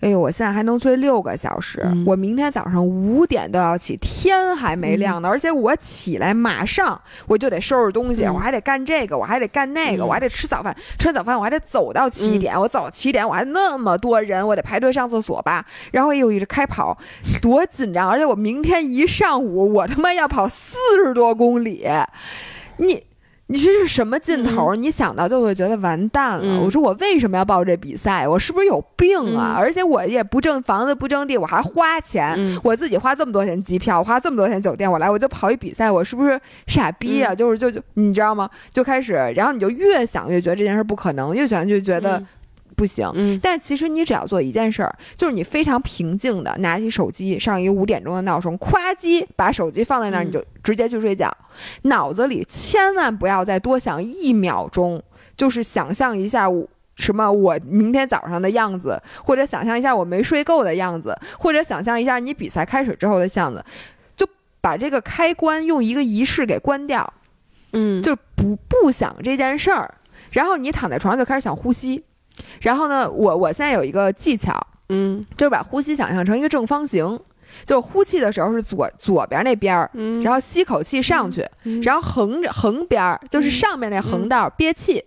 [0.00, 2.04] 哎呦，我现在还能睡六个小时，嗯。
[2.06, 8.34] 我明天早上五点都要起，天还没亮呢，而且我起来马上我就得收拾东西，嗯。
[8.34, 10.06] 我还得干这个，我还得干那个，嗯。
[10.06, 16.98] 我还得吃早饭，吃完早饭我还得走到七点，我走七点我还那么多人，我得排队上厕所吧，然后又一直开跑，
[17.40, 18.08] 多紧张！
[18.10, 21.88] 而且我明天一上午我他妈要跑四十多公里，
[22.76, 23.02] 你。
[23.46, 24.74] 你这是什么劲头？
[24.74, 26.42] 你想到就会觉得完蛋了。
[26.42, 28.26] 嗯我说我为什么要报这比赛？
[28.26, 29.54] 我是不是有病啊？
[29.54, 37.34] 嗯而且我也不挣房子不挣地，我还花钱，嗯我自己花这么多钱机票，花这么多钱酒店，我来我就跑一比赛，我是不是傻逼啊？
[37.34, 38.48] 嗯就是就就你知道吗？
[38.72, 42.26] 就开始，然后你就越想越觉得这件事不可能，越想越觉得嗯
[42.76, 43.10] 不行。
[43.14, 51.34] 嗯但其实你只要做一件事儿，就是你非常平静的拿起手机，上一个五点钟的闹钟，咵叽把手机放在那儿，嗯你就直接去睡觉，
[51.82, 55.02] 脑子里千万不要再多想一秒钟，
[55.36, 56.68] 就是想象一下我。
[56.96, 57.28] 什么？
[57.28, 63.64] 我明天早上的样子，或者想象一下我没睡够的样子，或者想象一下你比赛开始之后的样子，
[64.14, 64.24] 就
[64.60, 67.12] 把这个开关用一个仪式给关掉，
[67.72, 69.92] 嗯，就不不想这件事儿，
[70.30, 72.04] 然后你躺在床上就开始想呼吸，
[72.62, 74.54] 然后呢，我我现在有一个技巧，
[74.88, 75.22] 嗯。
[75.36, 77.18] 就是把呼吸想象成一个正方形，
[77.64, 85.04] 就是呼气的时候是左左边那边儿，嗯，然后吸口气上去，嗯然后横着横边儿就是上面那横道憋气，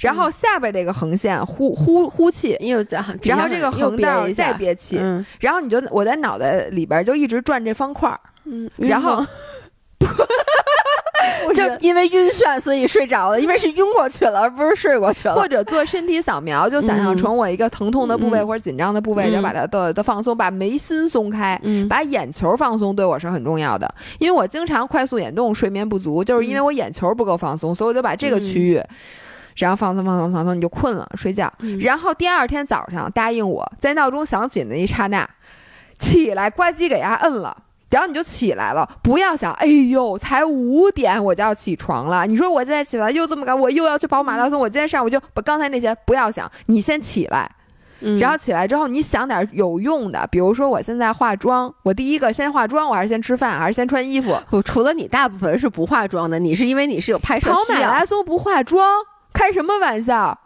[0.00, 2.56] 然后下边这个横线呼呼呼气，
[3.22, 5.24] 然后这个横道再憋憋气，嗯。
[5.40, 9.24] 然后你就我在脑袋里边就一直转这方块儿，嗯，然后
[11.54, 15.34] 就因为晕眩，所以睡着了，因为是晕过去了，而不是睡过去了。
[15.38, 21.58] 或者做身体扫描，就想象成我一个疼痛的部位嗯或者紧张的部位，嗯就把它的的放松，把眉心松开。
[21.62, 28.82] 嗯把眼球放松对我是很重要的，因为我经常快速眼动、睡眠不足，就是因为我眼球不够放松，所以我就把这个区域，
[29.56, 31.52] 然后放松、放松、放松，你就困了，睡觉。
[31.60, 35.28] 嗯然后第二天早上答应我，在闹钟响起的一刹那，
[35.98, 37.56] 起来呱唧给它摁了。
[37.90, 42.24] 然后你就起来了，不要想，哎呦，才五点我就要起床了。
[42.26, 47.50] 你说我现在起来又这么赶，我又要去跑马拉松，我今天上午就把刚才那些不要想，你先起来，
[48.00, 54.38] 嗯然后起来之后，你想点有用的，比如说我现在化妆，我第一个先化妆，我还是先吃饭，还是先穿衣服？
[54.50, 56.38] 我除了你，大部分人是不化妆的。
[56.38, 58.86] 你是因为你是有拍摄跑马拉松不化妆，
[59.32, 60.38] 开什么玩笑？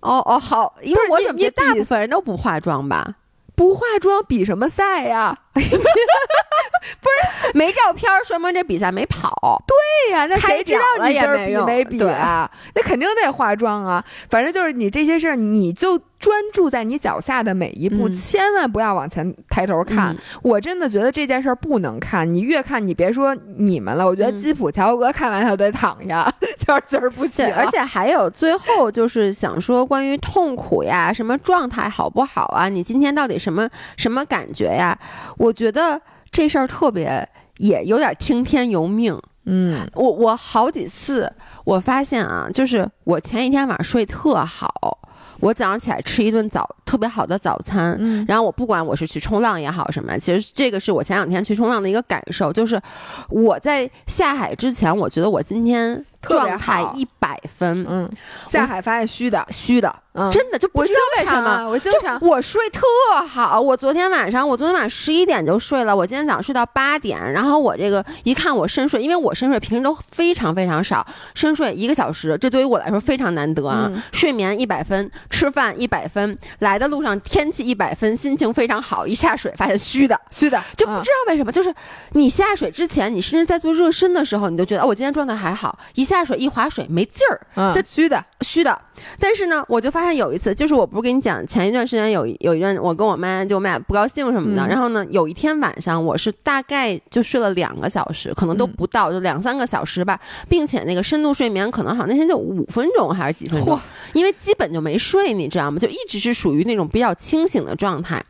[0.00, 3.14] 哦哦好，因为我怎么觉得大部分人都不化妆吧？
[3.56, 5.36] 不化妆比什么赛呀？
[5.54, 9.60] 不是没照片说明这比赛没跑。
[9.66, 12.48] 对呀，那谁知道你今儿比没比啊？
[12.74, 14.04] 那肯定得化妆啊。
[14.28, 20.12] 反正就是你这些事儿，你就专注在你脚下的每一步，嗯千万不要往前抬头看。
[20.12, 26.28] 嗯我真的觉得这件事儿不能看，你越看，你别说你们了，我觉得嗯吉普乔格看完他都得躺下，
[26.66, 27.44] 就是今儿不起。
[27.44, 32.68] 而且还有最后就是想说关于痛苦呀，什么状态好不好啊？
[32.68, 34.98] 你今天到底什么什么感觉呀？
[35.38, 36.00] 我觉得
[36.32, 37.28] 这事儿特别
[37.58, 39.16] 也有点听天由命。
[39.48, 41.32] 嗯我我好几次
[41.64, 44.98] 我发现啊，就是我前一天晚上睡特好，
[45.40, 48.24] 我早上起来吃一顿早特别好的早餐，嗯。
[48.28, 52.80] 然后我不管我是去冲浪也好什么，其实这个是我前两天去冲浪的一个感受，就是
[53.28, 56.92] 我在下海之前，我觉得我今天状态好。
[56.96, 58.08] 一百分，嗯，
[58.46, 61.68] 下海发现虚的，虚的，嗯，真的就不知道为什么。
[61.68, 62.80] 我经就常我睡特
[63.26, 71.04] 好，我昨天晚上我昨天晚上十一点就睡了，我今天早上睡到八点，然后我这个一看我深睡，因为我深睡平时都非常非常少，
[71.34, 73.90] 深睡一个小时，这对于我来说非常难得啊。
[73.92, 74.02] 嗯。
[74.12, 81.74] 睡眠一百分，吃饭一百分，来的路上天气一百分，心情非常好，一下水发现虚的，虚的，就不知道为什么，就是
[82.12, 88.78] 你下水之前，你甚至在做热身的时候，你就觉得、哦、我今天状态还好，一下水一划水没劲儿，嗯，这虚的，虚的。
[89.20, 100.18] 但是呢，我就发现有一次，就是我不是跟你讲，前一段时间有一有一段，我跟我妈就我们俩不高兴什么的，嗯然后呢，有一天晚上我是大概就睡了两个小时，可能都嗯不到，就两三个小时吧，
[100.48, 103.78] 并且那个深度睡眠可能好像那天就五分钟还是几分钟，
[104.14, 105.78] 因为基本就没睡，你知道吗？
[105.78, 108.24] 就一直是属于那种比较清醒的状态。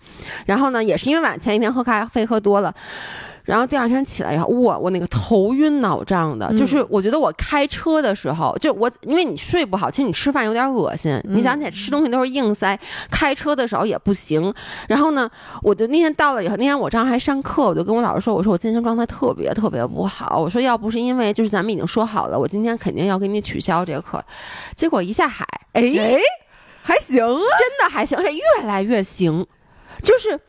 [0.47, 2.75] 然后呢，也是因为晚前一天喝咖啡喝多了。
[3.47, 12.79] 然后第二天起来以后，我，我那个头晕脑胀的，嗯就是我觉得我开车的时候，就我因为你睡不好，其实你吃饭有点恶心，嗯你想起来吃东西都是硬塞，
[13.11, 14.53] 开车的时候也不行。
[14.89, 15.31] 然后呢，
[15.63, 24.21] 我就那天到了以后，那天我正好还上课，我就跟我老师说，我说我今天状态特别特别不好，我说要不是因为就是咱们已经说好了，我今天肯定要给你取消这个课。
[24.75, 26.19] 结果一下海，哎，哎，
[26.83, 29.47] 还行啊，真的还行，而且越来越行，
[30.03, 30.41] 就是。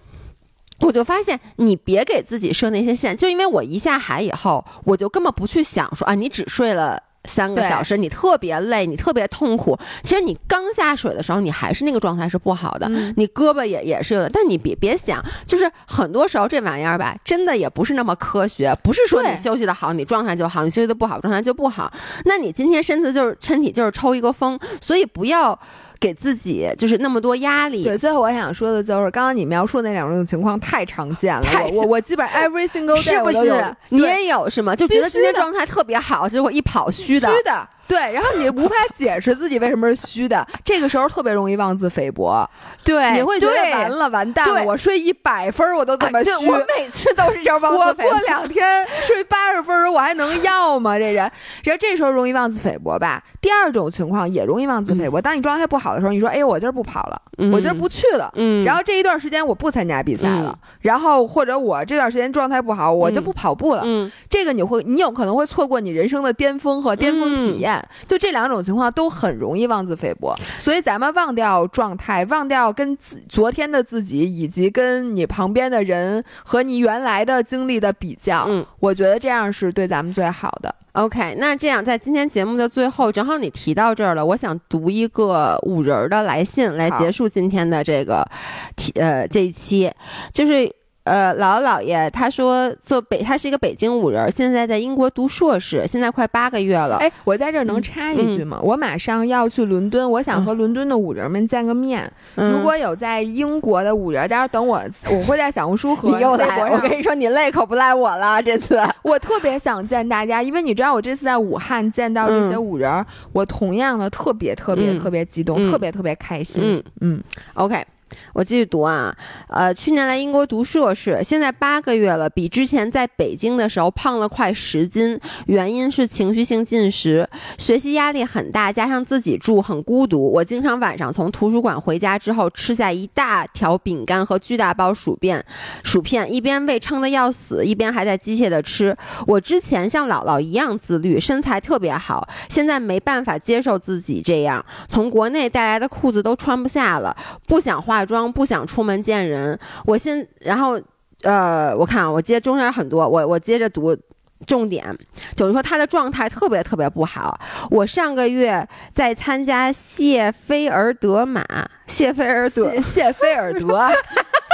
[0.80, 9.78] 我就发现，你别给自己设那些线，就因为我一下海以后，我就根本不去想说啊，你只睡了三个小时，你特别累，你特别痛苦。
[10.04, 14.30] 其实你刚下水的时候，你还是那个状态是不好的，你胳膊也也是有的。
[14.30, 21.92] 但你别别想，就是很多时候这玩意儿吧，真的也不是那么科学，不是说你休息的好，你状态就好；你休息的不好，状态就不好。
[22.26, 25.60] 那你今天身子就是身体就是抽一个风，所以不要。
[26.00, 27.84] 给自己就是那么多压力。
[27.84, 31.46] 对，最后我想说的就是，刚刚你描述那两种情况太常见了。
[31.74, 33.76] 我我基本上 every single day 是不是？
[33.90, 34.76] 你也有是吗？
[34.76, 37.28] 就觉得今天状态特别好，结果一跑虚的。
[37.28, 37.68] 虚的。
[37.88, 42.48] 对，然后你无法解释自己为什么是虚的， 这个时候特别容易妄自菲薄。
[42.84, 46.48] 对，你会觉得完了，完蛋了，我睡一百分我都这么虚。
[46.48, 48.10] 我每次都是这样妄自菲薄。
[48.10, 50.98] 我过两天睡八十分我还能要吗？
[50.98, 51.32] 这人，
[51.64, 53.24] 然后这时候容易妄自菲薄吧。
[53.42, 63.82] 第二种情况也容易妄自菲薄，当你状态不好的时候，你说：“哎，我今儿不跑了，我今儿不去了。”嗯，然后这一段时间我不参加比赛了，然后或者我这段时间状态不好，我就不跑步了。
[63.86, 67.77] 嗯，这个你会，你有可能会错过你人生的巅峰和巅峰体验。
[68.06, 80.74] 就这两种情况都很容易妄自菲薄，所以咱们忘掉状态，忘掉跟自昨天的自己以及跟你旁边的人和你原来的经历的比较，嗯，我觉得这样是对咱们最好的。
[80.94, 88.28] OK，那这样在今天节目的最后，正好你提到这儿了，我想读一个五人的来信来结束今天的这个，
[88.76, 89.92] 题呃这一期，
[90.34, 90.74] 就是。
[91.08, 96.98] 呃，姥姥姥爷他说做北，他是一个北京五人，现在在英国读硕士，现在快八个月了。
[96.98, 98.60] 哎，我在这儿能插一句吗？
[98.62, 102.12] 我马上要去伦敦，我想和伦敦的五人们见个面。
[102.36, 106.70] 如果有在英国的五人，待会儿等我， 我会在小红书和微博上。
[106.72, 108.42] 我跟你说，你累可不赖我了。
[108.44, 116.62] 这次 我特别想见大家，因为你知道，我这次在武汉见到这些五人，我同样的特别特别特别激动，特别特别开心。
[116.64, 117.24] 嗯嗯
[117.54, 117.86] ，OK。
[118.34, 119.16] 我继续读啊，
[119.50, 127.28] 呃，去年来英国读硕士，现在八个月了，比之前在北京的时候胖了快十斤，原因是情绪性进食，
[127.58, 135.44] 学习压力很大，加上自己住很孤独，我经常晚上从图书馆回家之后吃下一大条饼干和巨大包薯片，
[135.84, 138.96] 薯片一边胃撑得要死，一边还在机械的吃。
[139.26, 147.14] 我之前像姥姥一样自律，身材特别好，现在没办法接受自己这样，从国内带来的裤子都穿不下了，
[147.48, 147.97] 不想花。
[147.98, 150.80] 化妆不想出门见人，我先，然后，
[151.24, 153.98] 呃，我看我接中间很多，我我接着读
[154.46, 154.96] 重点，
[155.36, 157.40] 就是说他的状态特别特别不好。
[157.72, 161.44] 我上个月在参加谢菲尔德马，
[161.88, 163.90] 谢菲尔德，谢菲尔德。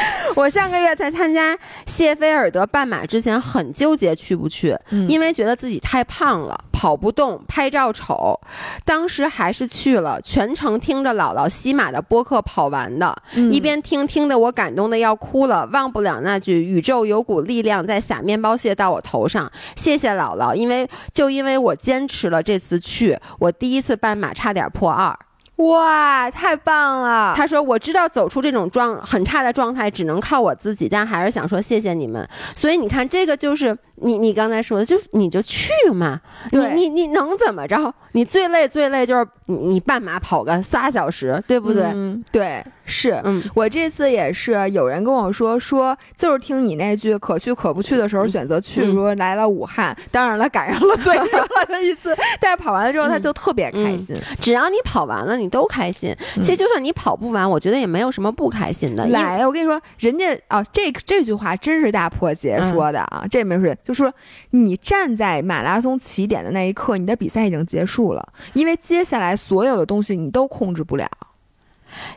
[0.36, 1.56] 我上个月在参加
[1.86, 4.76] 谢菲尔德半马之前很纠结去不去，
[5.08, 8.40] 因为觉得自己太胖了，跑不动，拍照丑。
[8.84, 13.14] 当时还是去了，全程听着姥姥西马的播客跑完的，
[13.50, 19.50] 一边听听得我感动的要哭了，忘不了那句“宇宙有股力量在撒面包屑到我头上”。
[19.76, 25.16] 谢谢姥姥，因为就因为我坚持了这次去，我第一次半马差点破二。
[25.60, 27.34] 哇，太棒了！
[27.36, 32.26] 他说：“我知道走出这种状很差的状态只能靠我自己，但还是想说谢谢你们。
[32.54, 36.20] 所以你看，这个就是你你刚才说的，就你就去嘛，
[36.52, 37.94] 你你你能怎么着？
[38.12, 41.94] 你最累最累就是你你半马跑个仨小时，对不对？
[42.32, 54.16] 对。”是，嗯，我这次也是有人跟我说说，就是听你那句可去可不去的时候选择去，说来了武汉，当然了，赶上了最热的一次， 但是跑完了之后他就特别开心。
[54.40, 56.14] 只要你跑完了，你都开心。
[56.36, 59.06] 其实就算你跑不完，我觉得也没有什么不开心的。
[59.06, 64.12] 来，我跟你说，人家啊，这这句话真是大破节说的啊，这没说，就说
[64.50, 71.08] 你站在马拉松起点的那一刻，你的比赛已经结束了，因为接下来所有的东西你都控制不了。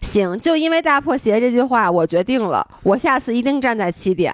[0.01, 4.33] 行，就因为大破鞋这句话，我决定了，我下次一定站在起点，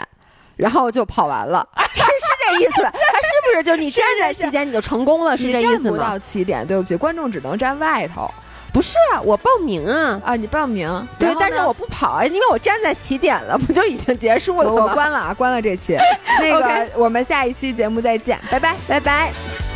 [0.56, 2.06] 然后就跑完了， 是是
[2.48, 2.82] 这意思？
[2.82, 5.38] 他是不是就你站在起点你就成功了？
[5.38, 5.91] 是这意思吗？
[5.91, 8.30] 不到起点，对不起，观众只能站外头。
[8.72, 10.36] 不是啊，我报名啊啊！
[10.36, 10.88] 你报名，
[11.18, 14.84] 对，但是我不跑啊，因为我站在起点了，不就已经结束了吗？
[14.84, 15.98] 我关了啊，关了这期。
[16.40, 19.69] 那个，我们下一期节目再见，拜拜，拜拜。